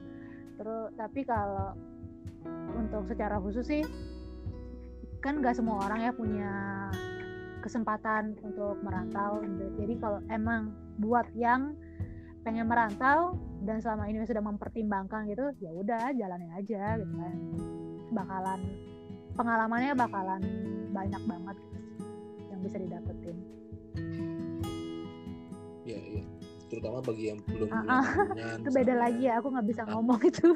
[0.62, 1.74] Terus tapi kalau
[2.78, 3.84] untuk secara khusus sih
[5.22, 6.54] kan gak semua orang ya punya
[7.66, 9.44] kesempatan untuk merantau
[9.76, 10.72] jadi kalau emang
[11.02, 11.76] buat yang
[12.48, 13.36] pengen merantau
[13.68, 17.36] dan selama ini sudah mempertimbangkan gitu ya udah jalanin aja gitu kan
[18.16, 18.60] bakalan
[19.36, 20.42] pengalamannya bakalan
[20.96, 21.80] banyak banget gitu,
[22.48, 23.38] yang bisa didapetin
[25.84, 26.24] ya, ya.
[26.72, 28.06] terutama bagi yang belum uh, uh.
[28.64, 29.88] itu beda lagi ya aku nggak bisa uh.
[29.92, 30.48] ngomong itu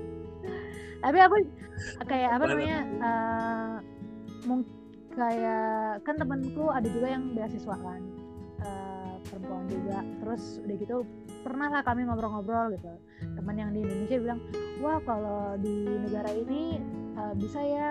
[1.08, 1.36] tapi aku
[2.04, 3.74] kayak apa namanya uh,
[4.44, 4.76] mungkin
[5.16, 8.02] kayak kan temenku ada juga yang beasiswa kan
[8.60, 10.00] uh, perempuan juga.
[10.24, 10.96] Terus udah gitu
[11.44, 12.92] pernah lah kami ngobrol-ngobrol gitu.
[13.36, 14.40] Teman yang di Indonesia bilang
[14.80, 15.74] wah kalau di
[16.08, 16.80] negara ini
[17.16, 17.86] uh, bisa ya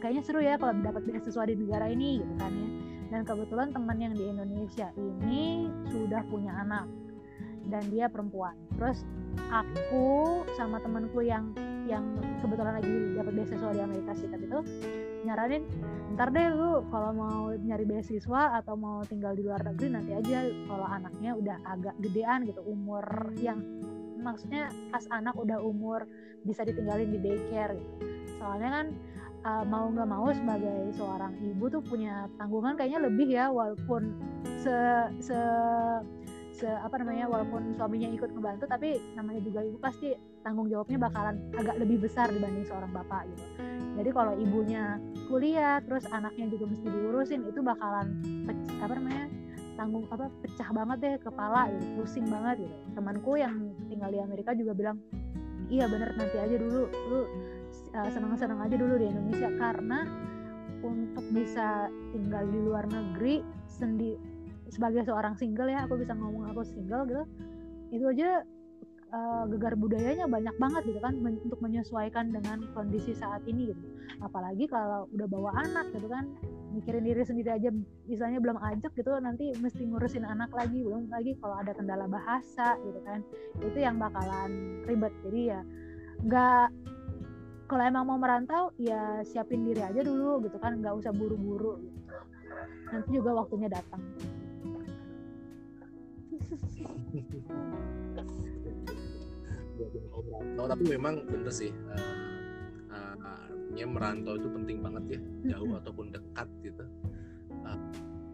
[0.00, 2.68] kayaknya seru ya kalau dapat beasiswa di negara ini gitu kan ya.
[3.12, 6.88] Dan kebetulan teman yang di Indonesia ini sudah punya anak
[7.68, 8.56] dan dia perempuan.
[8.78, 9.04] Terus
[9.50, 11.52] aku sama temanku yang
[11.86, 12.04] yang
[12.38, 14.58] kebetulan lagi dapat beasiswa di Amerika Serikat itu
[15.26, 15.62] nyaranin
[16.14, 20.46] ntar deh lu kalau mau nyari beasiswa atau mau tinggal di luar negeri nanti aja
[20.66, 23.02] kalau anaknya udah agak gedean gitu umur
[23.38, 23.62] yang
[24.22, 26.06] maksudnya pas anak udah umur
[26.46, 27.94] bisa ditinggalin di daycare gitu.
[28.38, 28.86] Soalnya kan
[29.46, 34.14] uh, mau nggak mau sebagai seorang ibu tuh punya tanggungan kayaknya lebih ya walaupun
[34.62, 34.74] se
[35.18, 35.38] se
[36.52, 40.12] se apa namanya walaupun suaminya ikut ngebantu tapi namanya juga ibu pasti
[40.44, 43.44] tanggung jawabnya bakalan agak lebih besar dibanding seorang bapak gitu.
[43.96, 48.20] Jadi kalau ibunya kuliah terus anaknya juga mesti diurusin itu bakalan
[48.84, 49.24] apa namanya
[49.74, 51.84] tanggung apa pecah banget deh kepala gitu.
[52.04, 52.76] Pusing banget gitu.
[52.92, 54.96] Temanku yang tinggal di Amerika juga bilang
[55.72, 56.82] iya bener nanti aja dulu.
[57.08, 57.20] Lu
[57.96, 59.48] uh, senang-senang aja dulu di Indonesia.
[59.56, 60.04] Karena
[60.82, 64.31] untuk bisa tinggal di luar negeri sendi
[64.72, 67.24] sebagai seorang single ya aku bisa ngomong aku single gitu.
[67.92, 68.40] Itu aja
[69.12, 73.82] uh, gegar budayanya banyak banget gitu kan men untuk menyesuaikan dengan kondisi saat ini gitu.
[74.24, 76.24] Apalagi kalau udah bawa anak gitu kan
[76.72, 77.68] mikirin diri sendiri aja
[78.08, 82.80] misalnya belum ajak gitu nanti mesti ngurusin anak lagi belum lagi kalau ada kendala bahasa
[82.80, 83.20] gitu kan.
[83.60, 85.12] Itu yang bakalan ribet.
[85.20, 85.60] Jadi ya
[86.24, 86.66] nggak
[87.68, 91.98] kalau emang mau merantau ya siapin diri aja dulu gitu kan nggak usah buru-buru gitu.
[92.92, 94.02] nanti juga waktunya datang
[100.58, 101.72] oh, tapi memang bener sih.
[102.90, 103.16] Uh,
[103.76, 105.20] uh, merantau itu penting banget ya.
[105.56, 106.84] Jauh ataupun dekat gitu.
[107.62, 107.78] Uh,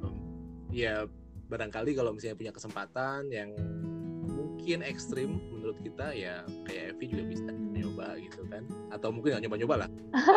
[0.05, 0.17] um,
[0.69, 1.09] ya
[1.49, 3.57] barangkali kalau misalnya punya kesempatan yang
[4.29, 8.63] mungkin ekstrim menurut kita ya kayak Evi juga bisa nyoba gitu kan.
[8.93, 9.91] Atau mungkin nggak nyoba-nyoba lah.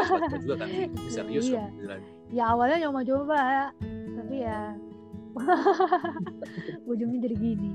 [0.08, 0.70] Coba juga kan.
[1.14, 1.66] Serius iya.
[2.32, 3.66] ya awalnya nyoba-nyoba ya
[4.22, 4.60] tapi ya
[6.92, 7.72] ujungnya jadi gini.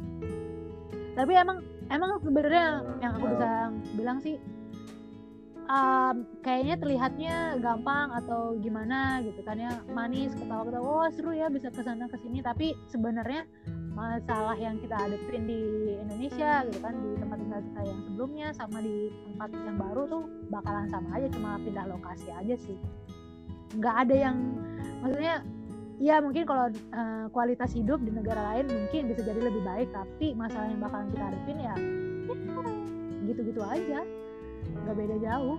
[1.16, 3.50] Tapi emang emang sebenarnya yang aku bisa
[3.96, 4.36] bilang sih
[5.70, 9.72] um, kayaknya terlihatnya gampang atau gimana gitu kan ya.
[9.90, 13.46] Manis ketawa-ketawa oh seru ya bisa ke sana ke sini tapi sebenarnya
[13.96, 15.60] masalah yang kita hadapin di
[15.96, 20.24] Indonesia gitu kan di tempat tinggal kita yang sebelumnya sama di tempat yang baru tuh
[20.52, 22.76] bakalan sama aja cuma pindah lokasi aja sih.
[23.76, 24.36] Nggak ada yang
[25.00, 25.40] maksudnya
[25.96, 30.36] ya mungkin kalau uh, kualitas hidup di negara lain mungkin bisa jadi lebih baik tapi
[30.36, 31.76] masalah yang bakalan kita hadapin ya
[33.26, 34.00] gitu-gitu aja.
[34.86, 35.58] Nggak beda jauh.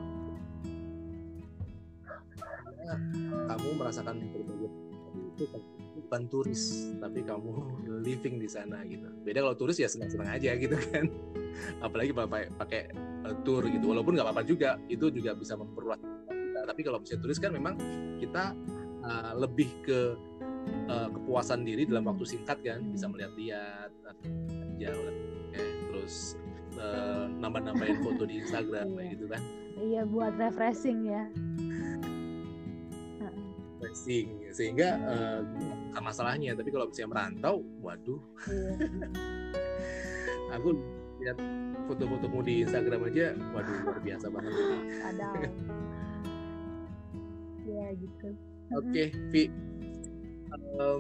[3.28, 4.72] Kamu merasakan berbagai
[5.38, 5.46] itu
[6.08, 7.52] bukan turis tapi kamu
[8.02, 9.12] living di sana gitu.
[9.28, 11.12] Beda kalau turis ya senang-senang aja gitu kan.
[11.84, 12.82] Apalagi pakai pakai
[13.28, 16.00] uh, tour gitu walaupun nggak apa-apa juga itu juga bisa memperluas.
[16.68, 17.76] Tapi kalau misalnya turis kan memang
[18.24, 18.56] kita
[19.04, 20.16] uh, lebih ke
[20.88, 23.92] uh, kepuasan diri dalam waktu singkat kan bisa melihat-lihat
[24.78, 25.06] jauh
[25.54, 26.38] eh, terus
[26.78, 29.42] uh, nambah-nambahin foto di Instagram kayak gitu kan.
[29.78, 31.24] Iya buat refreshing ya.
[33.78, 35.40] Refreshing sehingga uh,
[35.92, 38.22] bukan masalahnya tapi kalau misalnya merantau waduh.
[38.50, 38.72] Iya.
[40.56, 40.70] aku
[41.20, 41.38] lihat
[41.92, 44.54] foto-fotomu di Instagram aja waduh luar biasa banget.
[45.04, 45.28] Ada
[47.68, 48.28] ya gitu.
[48.76, 49.44] Oke, okay, Vi.
[50.54, 51.00] Uh,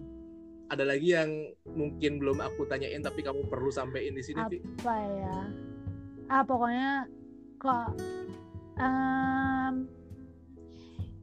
[0.67, 1.31] ada lagi yang
[1.63, 4.43] mungkin belum aku tanyain tapi kamu perlu sampaikan di sini?
[4.43, 5.37] Apa ya?
[6.27, 7.07] Ah, pokoknya
[7.55, 7.95] kok
[8.75, 9.73] um,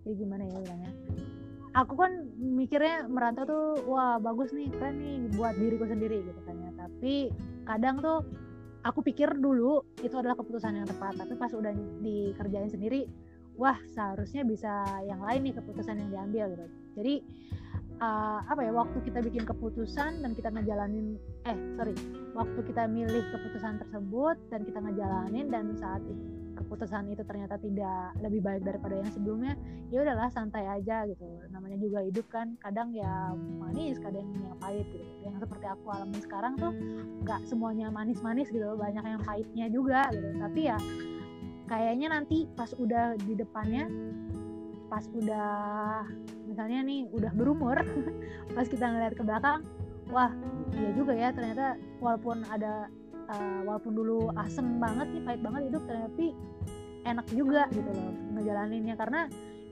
[0.09, 0.93] ya gimana ya bilangnya?
[1.75, 6.57] Aku kan mikirnya merantau tuh wah bagus nih, keren nih buat diriku sendiri gitu kan
[6.57, 6.71] ya.
[6.81, 7.35] Tapi
[7.69, 8.25] kadang tuh
[8.87, 13.05] aku pikir dulu itu adalah keputusan yang tepat, tapi pas udah dikerjain sendiri
[13.55, 16.67] wah seharusnya bisa yang lain nih keputusan yang diambil gitu
[16.99, 17.15] jadi
[18.01, 21.95] uh, apa ya waktu kita bikin keputusan dan kita ngejalanin eh sorry
[22.35, 26.03] waktu kita milih keputusan tersebut dan kita ngejalanin dan saat
[26.55, 29.59] keputusan itu ternyata tidak lebih baik daripada yang sebelumnya
[29.91, 31.27] ya udahlah santai aja gitu.
[31.51, 35.05] Namanya juga hidup kan kadang ya manis kadang yang pahit gitu.
[35.27, 36.73] Yang seperti aku alami sekarang tuh
[37.27, 40.29] nggak semuanya manis-manis gitu banyak yang pahitnya juga gitu.
[40.39, 40.79] Tapi ya
[41.67, 43.91] kayaknya nanti pas udah di depannya
[44.87, 46.07] pas udah
[46.55, 47.75] misalnya nih udah berumur
[48.55, 49.67] pas kita ngeliat ke belakang
[50.15, 50.31] wah
[50.79, 52.87] iya juga ya ternyata walaupun ada
[53.31, 56.27] uh, walaupun dulu asem banget nih pahit banget hidup ternyata
[57.05, 58.95] enak juga gitu loh ngejalaninnya.
[58.97, 59.21] Karena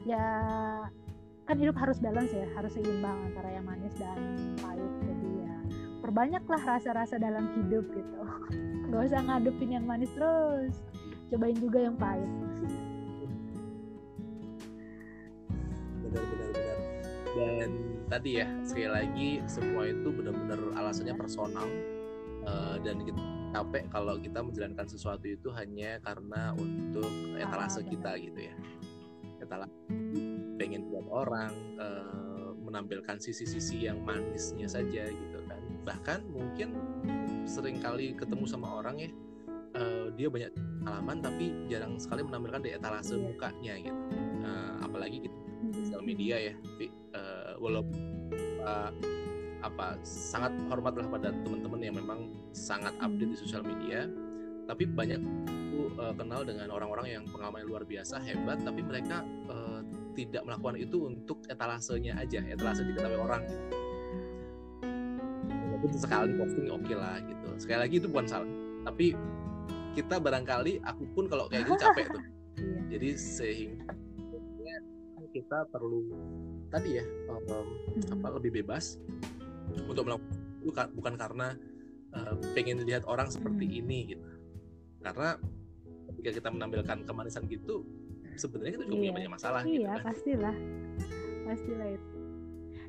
[0.04, 0.26] ya
[1.48, 4.18] kan hidup harus balance ya harus seimbang antara yang manis dan
[4.60, 4.92] pahit.
[5.04, 5.54] Jadi ya
[6.04, 8.20] perbanyaklah rasa-rasa dalam hidup gitu.
[8.92, 10.84] Gak usah ngadepin yang manis terus
[11.32, 12.28] cobain juga yang pahit
[17.32, 17.70] dan
[18.12, 21.68] tadi ya sekali lagi semua itu benar-benar alasannya personal.
[22.42, 23.22] Uh, dan kita
[23.54, 27.06] capek kalau kita menjalankan sesuatu itu hanya karena untuk
[27.38, 28.54] etalase ah, kita gitu ya.
[29.38, 29.70] Etalase
[30.58, 35.62] pengen buat orang uh, menampilkan sisi-sisi yang manisnya saja gitu kan.
[35.86, 36.74] Bahkan mungkin
[37.46, 39.10] sering kali ketemu sama orang ya
[39.78, 40.50] uh, dia banyak
[40.82, 43.22] pengalaman tapi jarang sekali menampilkan di etalase yeah.
[43.22, 44.02] mukanya gitu.
[44.42, 45.41] Uh, apalagi gitu sosial
[46.02, 46.54] media ya.
[46.58, 47.98] Tapi, uh, walaupun
[48.66, 48.90] uh,
[49.62, 54.10] apa sangat hormatlah pada teman-teman yang memang sangat update di sosial media.
[54.66, 59.80] Tapi banyak aku uh, kenal dengan orang-orang yang pengalaman luar biasa hebat tapi mereka uh,
[60.12, 63.42] tidak melakukan itu untuk etalasenya aja etalase diketahui orang
[65.82, 65.98] gitu.
[65.98, 67.48] Sekali posting oke okay lah gitu.
[67.58, 68.50] Sekali lagi itu bukan salah
[68.82, 69.14] tapi
[69.92, 72.22] kita barangkali aku pun kalau kayak gitu capek tuh.
[72.52, 72.84] Iya.
[72.92, 73.96] jadi sehingga
[75.32, 76.12] kita perlu
[76.68, 78.14] tadi ya um, hmm.
[78.20, 79.00] apa lebih bebas
[79.88, 80.28] untuk melakukan
[80.62, 81.48] bukan bukan karena
[82.14, 83.80] uh, pengen lihat orang seperti hmm.
[83.82, 84.28] ini gitu
[85.02, 85.40] karena
[86.14, 87.82] ketika kita menampilkan kemanisan gitu
[88.38, 89.02] sebenarnya kita juga iya.
[89.02, 90.02] punya banyak masalah iya gitu kan.
[90.06, 90.56] pastilah
[91.42, 92.08] pastilah itu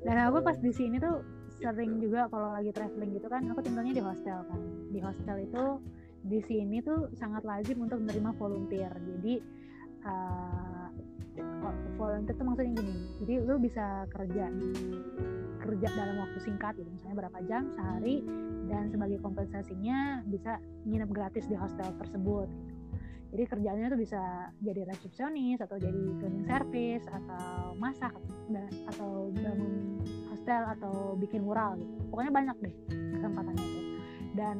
[0.03, 1.23] dan aku pas di sini tuh
[1.63, 2.11] sering gitu.
[2.11, 5.63] juga kalau lagi traveling gitu kan aku tinggalnya di hostel kan di hostel itu
[6.23, 9.35] di sini tuh sangat lazim untuk menerima volunteer jadi
[10.07, 10.62] uh,
[11.95, 14.45] volunteer tuh maksudnya gini jadi lu bisa kerja
[15.63, 18.19] kerja dalam waktu singkat gitu misalnya berapa jam sehari
[18.67, 22.73] dan sebagai kompensasinya bisa nginep gratis di hostel tersebut gitu.
[23.31, 24.21] jadi kerjanya tuh bisa
[24.59, 28.11] jadi resepsionis atau jadi cleaning service atau masak
[28.91, 30.03] atau bangun
[30.35, 32.75] hostel atau bikin mural gitu pokoknya banyak deh
[33.15, 33.81] kesempatannya itu
[34.35, 34.59] dan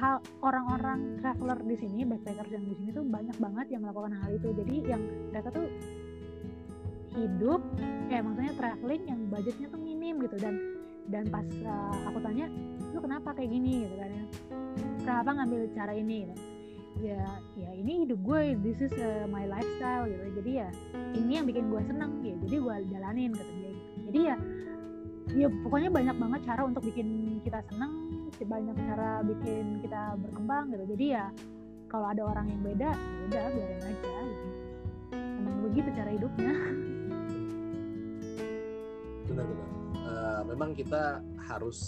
[0.00, 4.30] hal orang-orang traveler di sini backpackers yang di sini tuh banyak banget yang melakukan hal
[4.32, 4.48] itu.
[4.56, 5.68] Jadi yang mereka tuh
[7.20, 7.60] hidup
[8.08, 10.36] kayak maksudnya traveling yang budgetnya tuh minim gitu.
[10.40, 10.54] Dan
[11.12, 12.48] dan pas uh, aku tanya
[12.96, 13.84] lu kenapa kayak gini?
[13.84, 14.24] Gitu kan ya.
[15.04, 16.18] Kenapa ngambil cara ini?
[16.24, 16.36] Gitu.
[17.00, 17.22] ya
[17.56, 20.40] ya ini hidup gue this is uh, my lifestyle gitu.
[20.40, 20.68] Jadi ya
[21.16, 22.36] ini yang bikin gue seneng ya.
[22.48, 23.98] Jadi gue jalanin kata dia gitu.
[24.10, 24.36] Jadi ya
[25.36, 30.84] ya pokoknya banyak banget cara untuk bikin kita seneng banyak cara bikin kita berkembang gitu.
[30.96, 31.28] Jadi ya
[31.92, 34.46] kalau ada orang yang beda ya udah biarin aja gitu.
[35.14, 36.54] Emang begitu cara hidupnya.
[39.28, 39.68] Benar-benar
[40.08, 41.78] uh, memang kita harus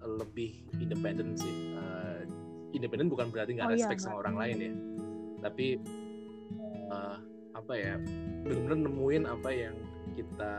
[0.00, 1.76] lebih independen sih.
[1.76, 2.24] Uh,
[2.72, 4.72] independen bukan berarti nggak oh, iya, respect iya, sama orang lain ya.
[5.40, 5.66] tapi
[6.92, 7.16] uh,
[7.56, 7.94] apa ya
[8.46, 9.76] benar-benar nemuin apa yang
[10.14, 10.54] kita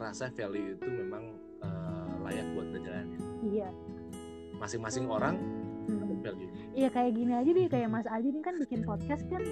[0.00, 1.36] ngerasa value itu memang
[2.24, 3.06] layak buat berjalan
[3.44, 3.68] iya.
[4.56, 5.36] Masing-masing orang
[5.92, 6.24] hmm.
[6.72, 9.44] iya kayak gini aja deh kayak Mas Aji ini kan bikin podcast kan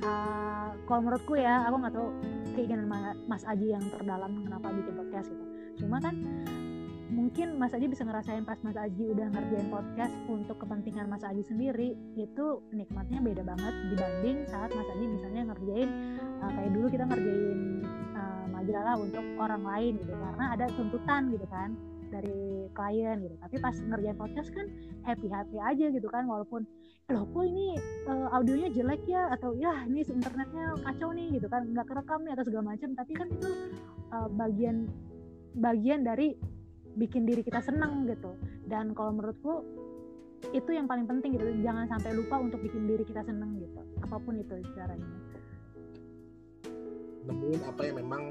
[0.00, 2.08] uh, kalau menurutku ya aku nggak tahu
[2.56, 2.86] keinginan
[3.28, 5.44] Mas Aji yang terdalam kenapa bikin podcast gitu.
[5.84, 6.14] Cuma kan
[7.12, 11.44] mungkin Mas Aji bisa ngerasain pas Mas Aji udah ngerjain podcast untuk kepentingan Mas Aji
[11.44, 15.88] sendiri itu nikmatnya beda banget dibanding saat Mas Aji misalnya ngerjain
[16.40, 17.60] uh, kayak dulu kita ngerjain
[18.11, 18.11] uh,
[18.62, 21.74] majalah untuk orang lain gitu karena ada tuntutan gitu kan
[22.12, 23.34] dari klien gitu.
[23.40, 24.66] Tapi pas ngerjain podcast kan
[25.08, 26.68] happy happy aja gitu kan walaupun
[27.10, 27.74] loh kok ini
[28.06, 29.32] uh, audionya jelek ya?
[29.32, 31.64] Atau ya ini internetnya kacau nih gitu kan.
[31.72, 33.50] Nggak kerekam nih atau segala macam tapi kan itu
[34.12, 34.86] uh, bagian
[35.56, 36.36] bagian dari
[36.94, 38.36] bikin diri kita senang gitu.
[38.68, 39.64] Dan kalau menurutku
[40.52, 41.48] itu yang paling penting gitu.
[41.64, 43.80] Jangan sampai lupa untuk bikin diri kita senang gitu.
[44.04, 45.08] Apa pun itu caranya.
[47.22, 48.22] Nemuin apa yang memang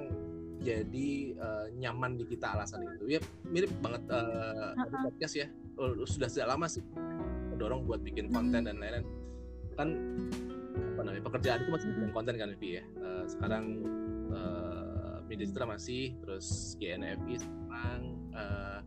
[0.62, 1.10] jadi
[1.42, 3.18] uh, nyaman di kita alasan itu.
[3.18, 3.20] Ya
[3.50, 5.10] mirip banget uh, uh-huh.
[5.10, 5.48] podcast ya.
[5.82, 6.86] Oh, sudah sejak lama sih
[7.58, 9.06] dorong buat bikin konten dan lain-lain.
[9.78, 9.90] Kan
[10.98, 12.84] apa namanya pekerjaan itu masih bikin konten kan Vivi ya.
[13.02, 13.64] Uh, sekarang
[14.30, 18.02] uh, media citra masih terus GNFI sekarang
[18.34, 18.80] uh,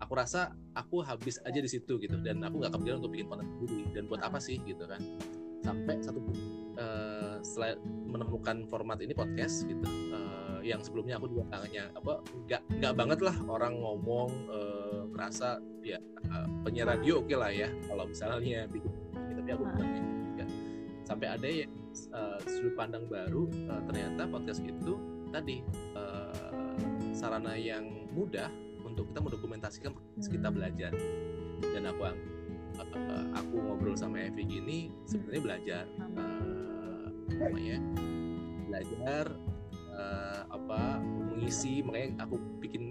[0.00, 2.16] aku rasa aku habis aja di situ gitu.
[2.20, 3.88] Dan aku nggak kepikiran untuk bikin konten sendiri.
[3.96, 5.00] Dan buat apa sih gitu kan.
[5.62, 6.20] Sampai satu
[6.76, 12.62] uh, setelah menemukan format ini podcast gitu uh, yang sebelumnya aku juga tanya apa nggak
[12.78, 15.98] nggak banget lah orang ngomong uh, merasa ya
[16.30, 19.02] uh, penyiar radio oke okay lah ya kalau misalnya bikin
[19.42, 20.44] tapi aku bukan gitu juga.
[21.02, 21.72] Sampai ada yang
[22.14, 24.94] uh, sudut pandang baru uh, ternyata podcast itu
[25.34, 25.66] tadi
[25.98, 26.78] uh,
[27.10, 28.46] sarana yang mudah
[28.86, 30.54] untuk kita mendokumentasikan proses kita hmm.
[30.54, 30.92] belajar.
[31.74, 32.14] Dan aku uh,
[33.34, 34.78] aku ngobrol sama Evi gini
[35.10, 37.82] sebenarnya belajar uh, namanya
[38.70, 39.24] belajar
[40.02, 40.98] uh, apa
[41.30, 42.90] mengisi makanya aku bikin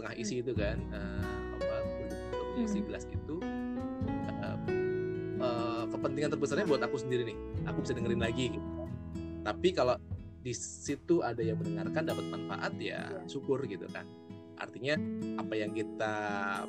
[0.00, 1.76] setengah isi itu kan uh, apa
[2.08, 2.86] untuk mengisi hmm.
[2.88, 3.36] gelas itu
[4.40, 4.58] uh,
[5.42, 8.68] uh, kepentingan terbesarnya buat aku sendiri nih aku bisa dengerin lagi gitu.
[9.44, 10.00] tapi kalau
[10.40, 13.28] di situ ada yang mendengarkan dapat manfaat ya iya.
[13.28, 14.08] syukur gitu kan
[14.60, 14.96] artinya
[15.40, 16.14] apa yang kita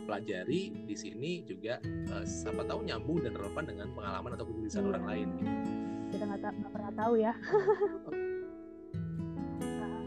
[0.08, 1.80] pelajari di sini juga
[2.12, 4.91] uh, siapa tahu nyambung dan relevan dengan pengalaman atau kegelisahan hmm.
[4.95, 5.52] orang lain gitu.
[6.12, 7.34] kita nggak pernah tahu ya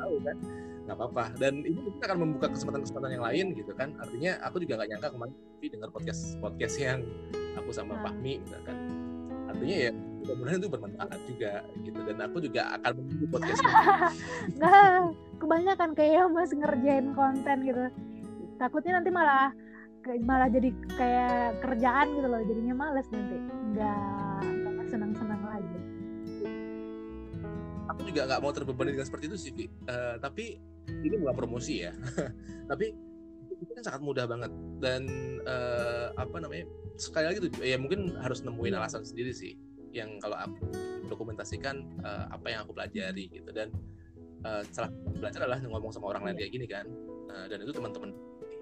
[0.05, 0.37] tahu kan.
[0.85, 1.25] Nggak apa-apa.
[1.41, 3.89] Dan ini kita akan membuka kesempatan-kesempatan yang lain gitu kan.
[3.97, 7.01] Artinya aku juga nggak nyangka kemarin tapi dengar podcast podcast yang
[7.57, 8.03] aku sama hmm.
[8.05, 8.77] Fahmi misalkan
[9.45, 11.99] artinya ya mudah-mudahan itu bermanfaat juga gitu.
[12.05, 13.75] Dan aku juga akan menunggu podcast ini.
[14.61, 15.09] Nah
[15.41, 17.85] kebanyakan kayak mas ngerjain konten gitu.
[18.61, 19.51] Takutnya nanti malah
[20.21, 20.69] malah jadi
[21.01, 22.41] kayak kerjaan gitu loh.
[22.45, 23.37] Jadinya males nanti.
[23.73, 24.24] Nggak
[27.95, 29.53] aku juga nggak mau terbebani dengan seperti itu sih
[29.87, 31.93] uh, tapi ini bukan promosi ya.
[32.71, 32.87] Tapi
[33.55, 34.53] itu kan sangat mudah banget.
[34.81, 35.03] Dan
[35.45, 36.69] uh, apa namanya
[37.01, 39.59] sekali lagi tuh ya mungkin harus nemuin alasan sendiri sih
[39.95, 40.71] yang kalau aku
[41.07, 43.51] dokumentasikan uh, apa yang aku pelajari gitu.
[43.55, 43.73] Dan
[44.45, 44.63] uh,
[45.17, 46.41] belajar adalah ngomong sama orang lain iya.
[46.45, 46.87] kayak gini kan.
[47.31, 48.11] Uh, dan itu teman-teman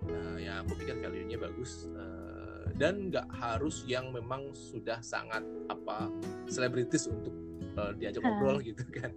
[0.09, 1.91] uh, yang aku pikir value-nya bagus.
[1.95, 6.09] Uh, dan nggak harus yang memang sudah sangat apa
[6.49, 7.42] selebritis untuk
[7.77, 9.11] uh, diajak ngobrol gitu kan.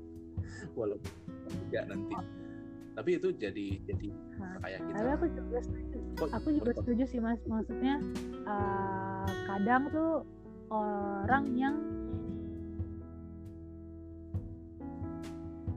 [0.78, 1.12] Walaupun
[1.70, 2.16] tidak nanti.
[2.96, 4.08] Tapi itu jadi jadi
[4.40, 5.98] nah, kayak kita tapi aku juga setuju.
[6.16, 7.40] Kok, aku juga setuju sih mas.
[7.44, 7.96] Maksudnya
[8.48, 10.24] uh, kadang tuh
[10.72, 11.76] orang yang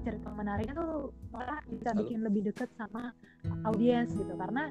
[0.06, 2.00] cerita menariknya tuh malah bisa Halo.
[2.06, 3.10] bikin lebih deket sama
[3.66, 4.32] audiens gitu.
[4.38, 4.70] Karena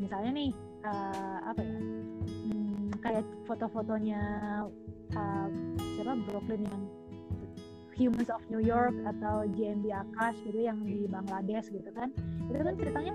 [0.00, 1.78] misalnya nih uh, apa ya
[2.24, 4.22] hmm, kayak foto-fotonya
[5.12, 6.82] uh, siapa Brooklyn yang
[7.96, 12.12] Humans of New York atau JMB Akash gitu yang di Bangladesh gitu kan.
[12.52, 13.14] Itu kan ceritanya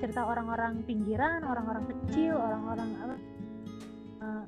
[0.00, 2.88] cerita orang-orang pinggiran orang-orang kecil orang-orang
[4.24, 4.44] uh,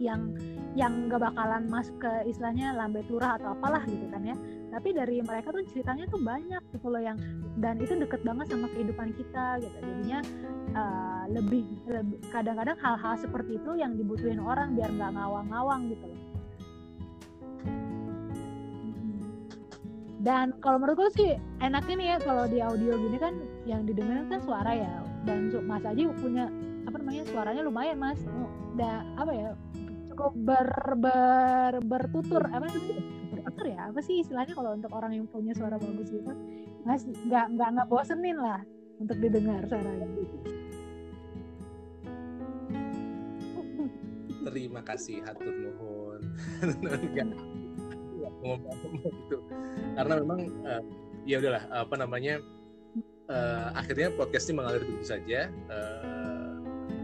[0.00, 0.34] yang
[0.74, 4.36] yang gak bakalan masuk ke istilahnya lambe turah atau apalah gitu kan ya.
[4.70, 7.18] Tapi dari mereka tuh ceritanya tuh banyak gitu loh yang
[7.58, 9.76] dan itu deket banget sama kehidupan kita gitu.
[9.82, 10.18] Jadinya
[10.74, 11.66] uh, lebih
[12.34, 16.29] kadang-kadang hal-hal seperti itu yang dibutuhin orang biar nggak ngawang-ngawang gitu loh
[20.20, 21.30] dan kalau menurut gue sih
[21.64, 24.92] enaknya nih ya kalau di audio gini kan yang didengar kan suara ya.
[25.24, 26.52] Dan Mas Aji punya
[26.84, 28.20] apa namanya suaranya lumayan Mas.
[28.76, 29.48] Udah apa ya
[30.12, 30.68] cukup ber,
[31.00, 32.44] ber bertutur.
[32.52, 33.00] Apa namanya?
[33.32, 36.32] Bertutur ya apa sih istilahnya kalau untuk orang yang punya suara bagus gitu.
[36.84, 38.60] Mas nggak nggak nggak bosenin lah
[39.00, 40.04] untuk didengar suaranya.
[44.40, 46.20] Terima kasih hatur nuhun
[48.42, 48.76] ngomong
[49.28, 49.38] gitu.
[49.96, 50.82] Karena memang uh,
[51.28, 52.40] ya udahlah apa namanya
[53.28, 56.56] uh, akhirnya podcast ini mengalir begitu saja uh,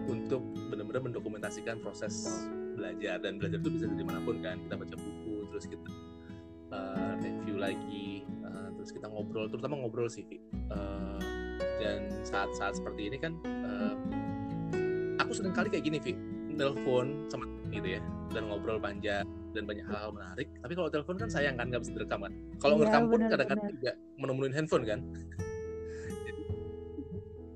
[0.08, 3.20] untuk benar-benar mendokumentasikan proses belajar.
[3.20, 5.88] Dan belajar itu bisa dari mana pun kan kita baca buku terus kita
[6.72, 10.26] uh, review lagi uh, terus kita ngobrol terutama ngobrol sih
[10.72, 11.20] uh,
[11.80, 13.94] dan saat-saat seperti ini kan uh,
[15.20, 16.12] aku sering kali kayak gini Vi
[16.56, 18.00] nelfon sama gitu ya
[18.32, 19.26] dan ngobrol panjang
[19.56, 20.48] dan banyak hal-hal menarik.
[20.60, 22.32] Tapi kalau telepon kan sayang kan nggak bisa direkam kan.
[22.60, 25.00] Kalau ya, ngerekam pun kadang-kadang juga menemuin handphone kan.
[26.28, 26.42] Jadi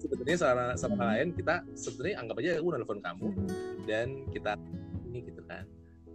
[0.02, 1.04] sebenarnya sama sama hmm.
[1.04, 3.48] lain kita sebenarnya anggap aja aku nelfon kamu hmm.
[3.84, 4.52] dan kita
[5.12, 5.64] ini gitu kan.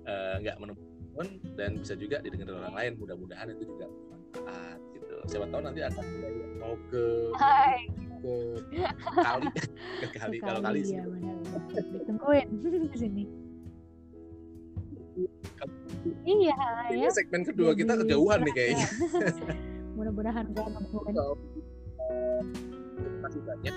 [0.06, 2.92] Eh, nggak uh, menemukan dan bisa juga didengar orang lain.
[2.98, 5.16] Mudah-mudahan itu juga bermanfaat gitu.
[5.30, 6.06] Siapa tahu nanti akan
[6.58, 7.04] mau ke
[7.38, 7.78] Hai.
[8.26, 8.34] ke
[9.22, 9.48] kali.
[10.02, 10.98] Ke kali kalau kali sih.
[10.98, 11.06] ya,
[11.94, 12.48] ditungguin
[12.90, 13.45] di sini
[16.26, 16.56] iya
[16.92, 17.10] ya.
[17.10, 18.88] segmen kedua Jadi, kita kejauhan nih kayaknya.
[19.96, 21.16] mudah-mudahan gak ngomongin.
[23.24, 23.76] masih banyak.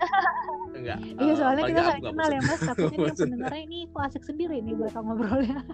[0.76, 0.98] Enggak.
[1.20, 2.60] Iya soalnya kita gak kenal ya mas.
[2.64, 5.60] Takutnya kan pendengarnya ini kok asik sendiri nih mereka ngobrolnya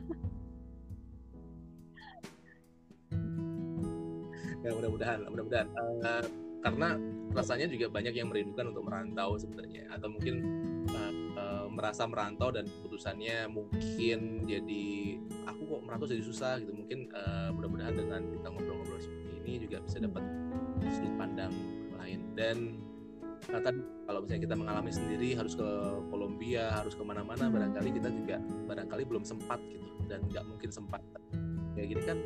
[4.67, 4.71] ya.
[4.75, 5.69] Mudah-mudahan mudah-mudahan.
[6.03, 6.25] Uh,
[6.67, 6.99] karena
[7.31, 9.87] rasanya juga banyak yang merindukan untuk merantau sebenarnya.
[9.95, 10.43] Atau mungkin
[10.91, 11.06] uh,
[11.77, 14.85] merasa merantau dan keputusannya mungkin jadi
[15.45, 16.73] aku kok merantau jadi susah gitu.
[16.73, 20.25] Mungkin uh, mudah-mudahan dengan kita ngobrol-ngobrol seperti ini juga bisa dapat
[20.89, 21.53] sudut pandang
[22.01, 22.21] lain.
[22.33, 22.57] Dan
[23.47, 25.69] tadi kalau misalnya kita mengalami sendiri harus ke
[26.09, 27.55] Kolombia harus ke mana-mana hmm.
[27.55, 29.87] barangkali kita juga barangkali belum sempat gitu.
[30.09, 31.05] Dan nggak mungkin sempat.
[31.77, 32.19] Kayak gini kan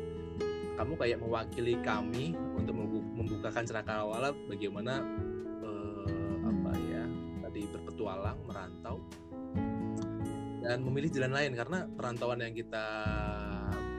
[0.81, 2.73] kamu kayak mewakili kami untuk
[3.13, 5.03] membukakan cenakawala bagaimana
[5.61, 7.03] uh, apa ya
[7.45, 8.97] tadi berpetualang merantau
[10.71, 12.85] dan memilih jalan lain karena perantauan yang kita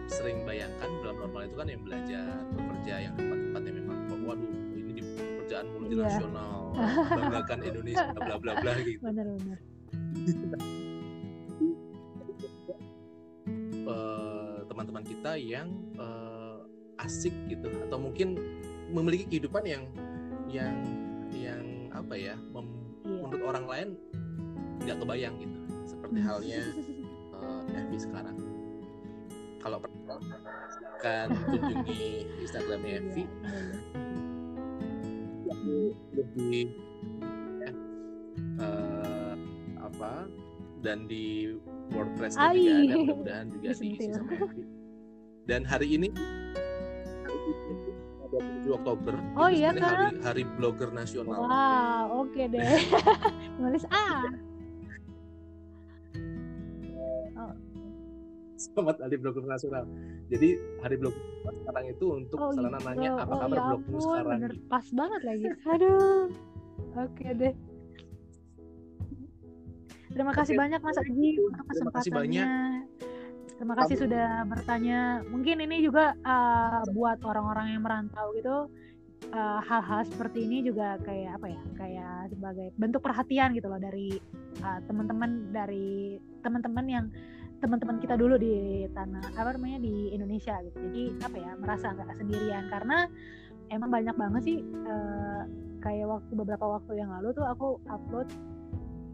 [0.08, 4.52] sering bayangkan dalam normal itu kan yang belajar bekerja yang tempat-tempat yang memang oh, waduh
[4.72, 5.72] ini di pekerjaan iya.
[5.76, 7.12] multinasional yeah.
[7.12, 9.58] banggakan Indonesia bla bla bla gitu benar-benar
[13.84, 15.68] uh, teman-teman kita yang
[16.00, 16.56] uh,
[17.04, 18.40] asik gitu atau mungkin
[18.88, 19.84] memiliki kehidupan yang
[20.48, 20.76] yang
[21.36, 22.64] yang apa ya mem,
[23.04, 23.20] iya.
[23.28, 23.88] menurut orang lain
[24.88, 25.61] nggak kebayang gitu
[26.12, 26.28] seperti hmm.
[26.28, 26.62] halnya
[27.32, 28.36] uh, Evi sekarang
[29.64, 29.78] kalau
[31.00, 33.24] kan kunjungi Instagramnya iya, Evi
[36.12, 36.68] lebih
[37.64, 37.70] ya,
[38.60, 39.34] uh,
[39.80, 40.28] apa
[40.84, 41.56] dan di
[41.96, 44.62] WordPress juga ada mudah-mudahan juga diisi sama Evi
[45.48, 46.12] dan hari ini
[48.32, 49.12] 27 Oktober.
[49.36, 50.16] Oh iya kan?
[50.16, 51.44] Hari, hari blogger nasional.
[51.44, 52.64] Wow, oke okay deh.
[53.60, 54.24] Nulis A.
[58.72, 59.84] Selamat Hari Blogger Nasional.
[60.32, 60.48] Jadi
[60.80, 61.22] Hari Blogger
[61.60, 62.88] sekarang itu untuk oh, sarana gitu.
[62.88, 64.38] nanya apa oh, kabar ya blogmu sekarang.
[64.40, 64.52] Bener.
[64.72, 65.44] Pas banget lagi.
[65.68, 65.92] Aduh.
[65.92, 67.54] Oke okay deh.
[70.12, 70.60] Terima kasih Oke.
[70.60, 71.72] banyak Mas Aji untuk kesempatannya.
[71.72, 72.48] Terima kasih banyak
[73.52, 74.04] Terima kasih Kamu.
[74.08, 74.98] sudah bertanya.
[75.28, 78.72] Mungkin ini juga uh, buat orang-orang yang merantau gitu
[79.30, 84.18] hal hal-hal seperti ini juga kayak apa ya kayak sebagai bentuk perhatian gitu loh dari
[84.60, 87.06] uh, teman-teman dari teman-teman yang
[87.62, 90.82] teman-teman kita dulu di tanah apa namanya di Indonesia gitu.
[90.90, 92.66] Jadi apa ya merasa nggak sendirian.
[92.66, 93.06] Karena
[93.70, 95.46] emang banyak banget sih uh,
[95.78, 98.26] kayak waktu beberapa waktu yang lalu tuh aku upload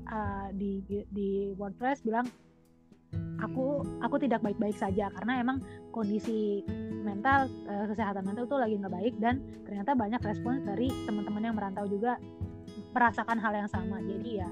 [0.09, 0.81] uh, di
[1.13, 2.25] di WordPress bilang
[3.45, 5.13] aku aku tidak baik-baik saja.
[5.13, 5.61] Karena emang
[5.93, 6.65] kondisi
[7.05, 11.57] mental uh, kesehatan mental tuh lagi nggak baik dan ternyata banyak respon dari teman-teman yang
[11.57, 12.17] merantau juga
[12.97, 14.01] merasakan hal yang sama.
[14.01, 14.49] Jadi ya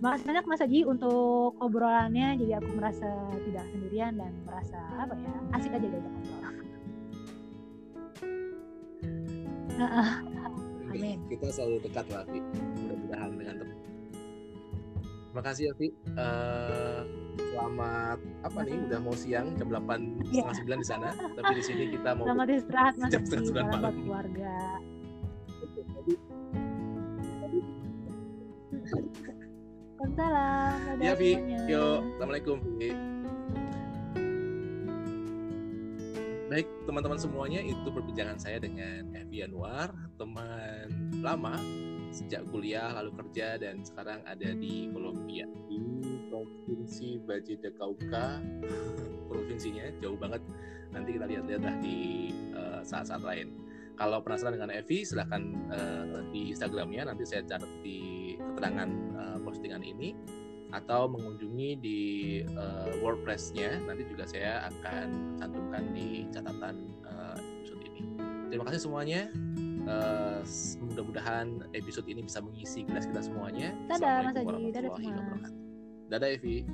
[0.00, 3.08] makasih banyak Mas Aji untuk obrolannya jadi aku merasa
[3.44, 6.40] tidak sendirian dan merasa apa ya asik aja diajak ngobrol
[10.90, 11.22] Amin.
[11.30, 13.78] Kita selalu dekat lah, Mudah-mudahan dengan teman.
[15.30, 15.72] Terima kasih ya,
[16.18, 17.06] Uh,
[17.38, 18.76] selamat apa nih?
[18.90, 20.50] Udah mau siang jam 8 yeah.
[20.50, 21.08] setengah 9 di sana.
[21.14, 23.94] Tapi di sini kita mau Selamat istirahat Mas jam setengah 9 malam.
[24.02, 24.54] keluarga.
[30.00, 30.96] Waalaikumsalam.
[31.04, 31.36] Ya, Bi.
[31.68, 32.88] Yo, Assalamualaikum, Bi.
[36.48, 41.60] Baik, teman-teman semuanya, itu perbincangan saya dengan Evi Anwar, teman lama
[42.16, 45.78] sejak kuliah lalu kerja dan sekarang ada di Kolombia di
[46.32, 48.40] provinsi Bajida Kauka
[49.30, 50.42] provinsinya jauh banget
[50.90, 53.54] nanti kita lihat-lihat lah di uh, saat-saat lain
[53.94, 59.29] kalau penasaran dengan Evi silahkan uh, di Instagramnya nanti saya catat di keterangan uh,
[59.60, 60.16] postingan ini
[60.72, 62.00] atau mengunjungi di
[62.56, 68.08] uh, WordPress-nya nanti juga saya akan cantumkan di catatan uh, episode ini.
[68.48, 69.28] Terima kasih semuanya.
[69.84, 70.40] Uh,
[70.80, 73.76] mudah-mudahan episode ini bisa mengisi gelas kita semuanya.
[73.92, 75.48] Dadah Mas Adi, dadah semua.
[76.08, 76.64] Dadah Evi.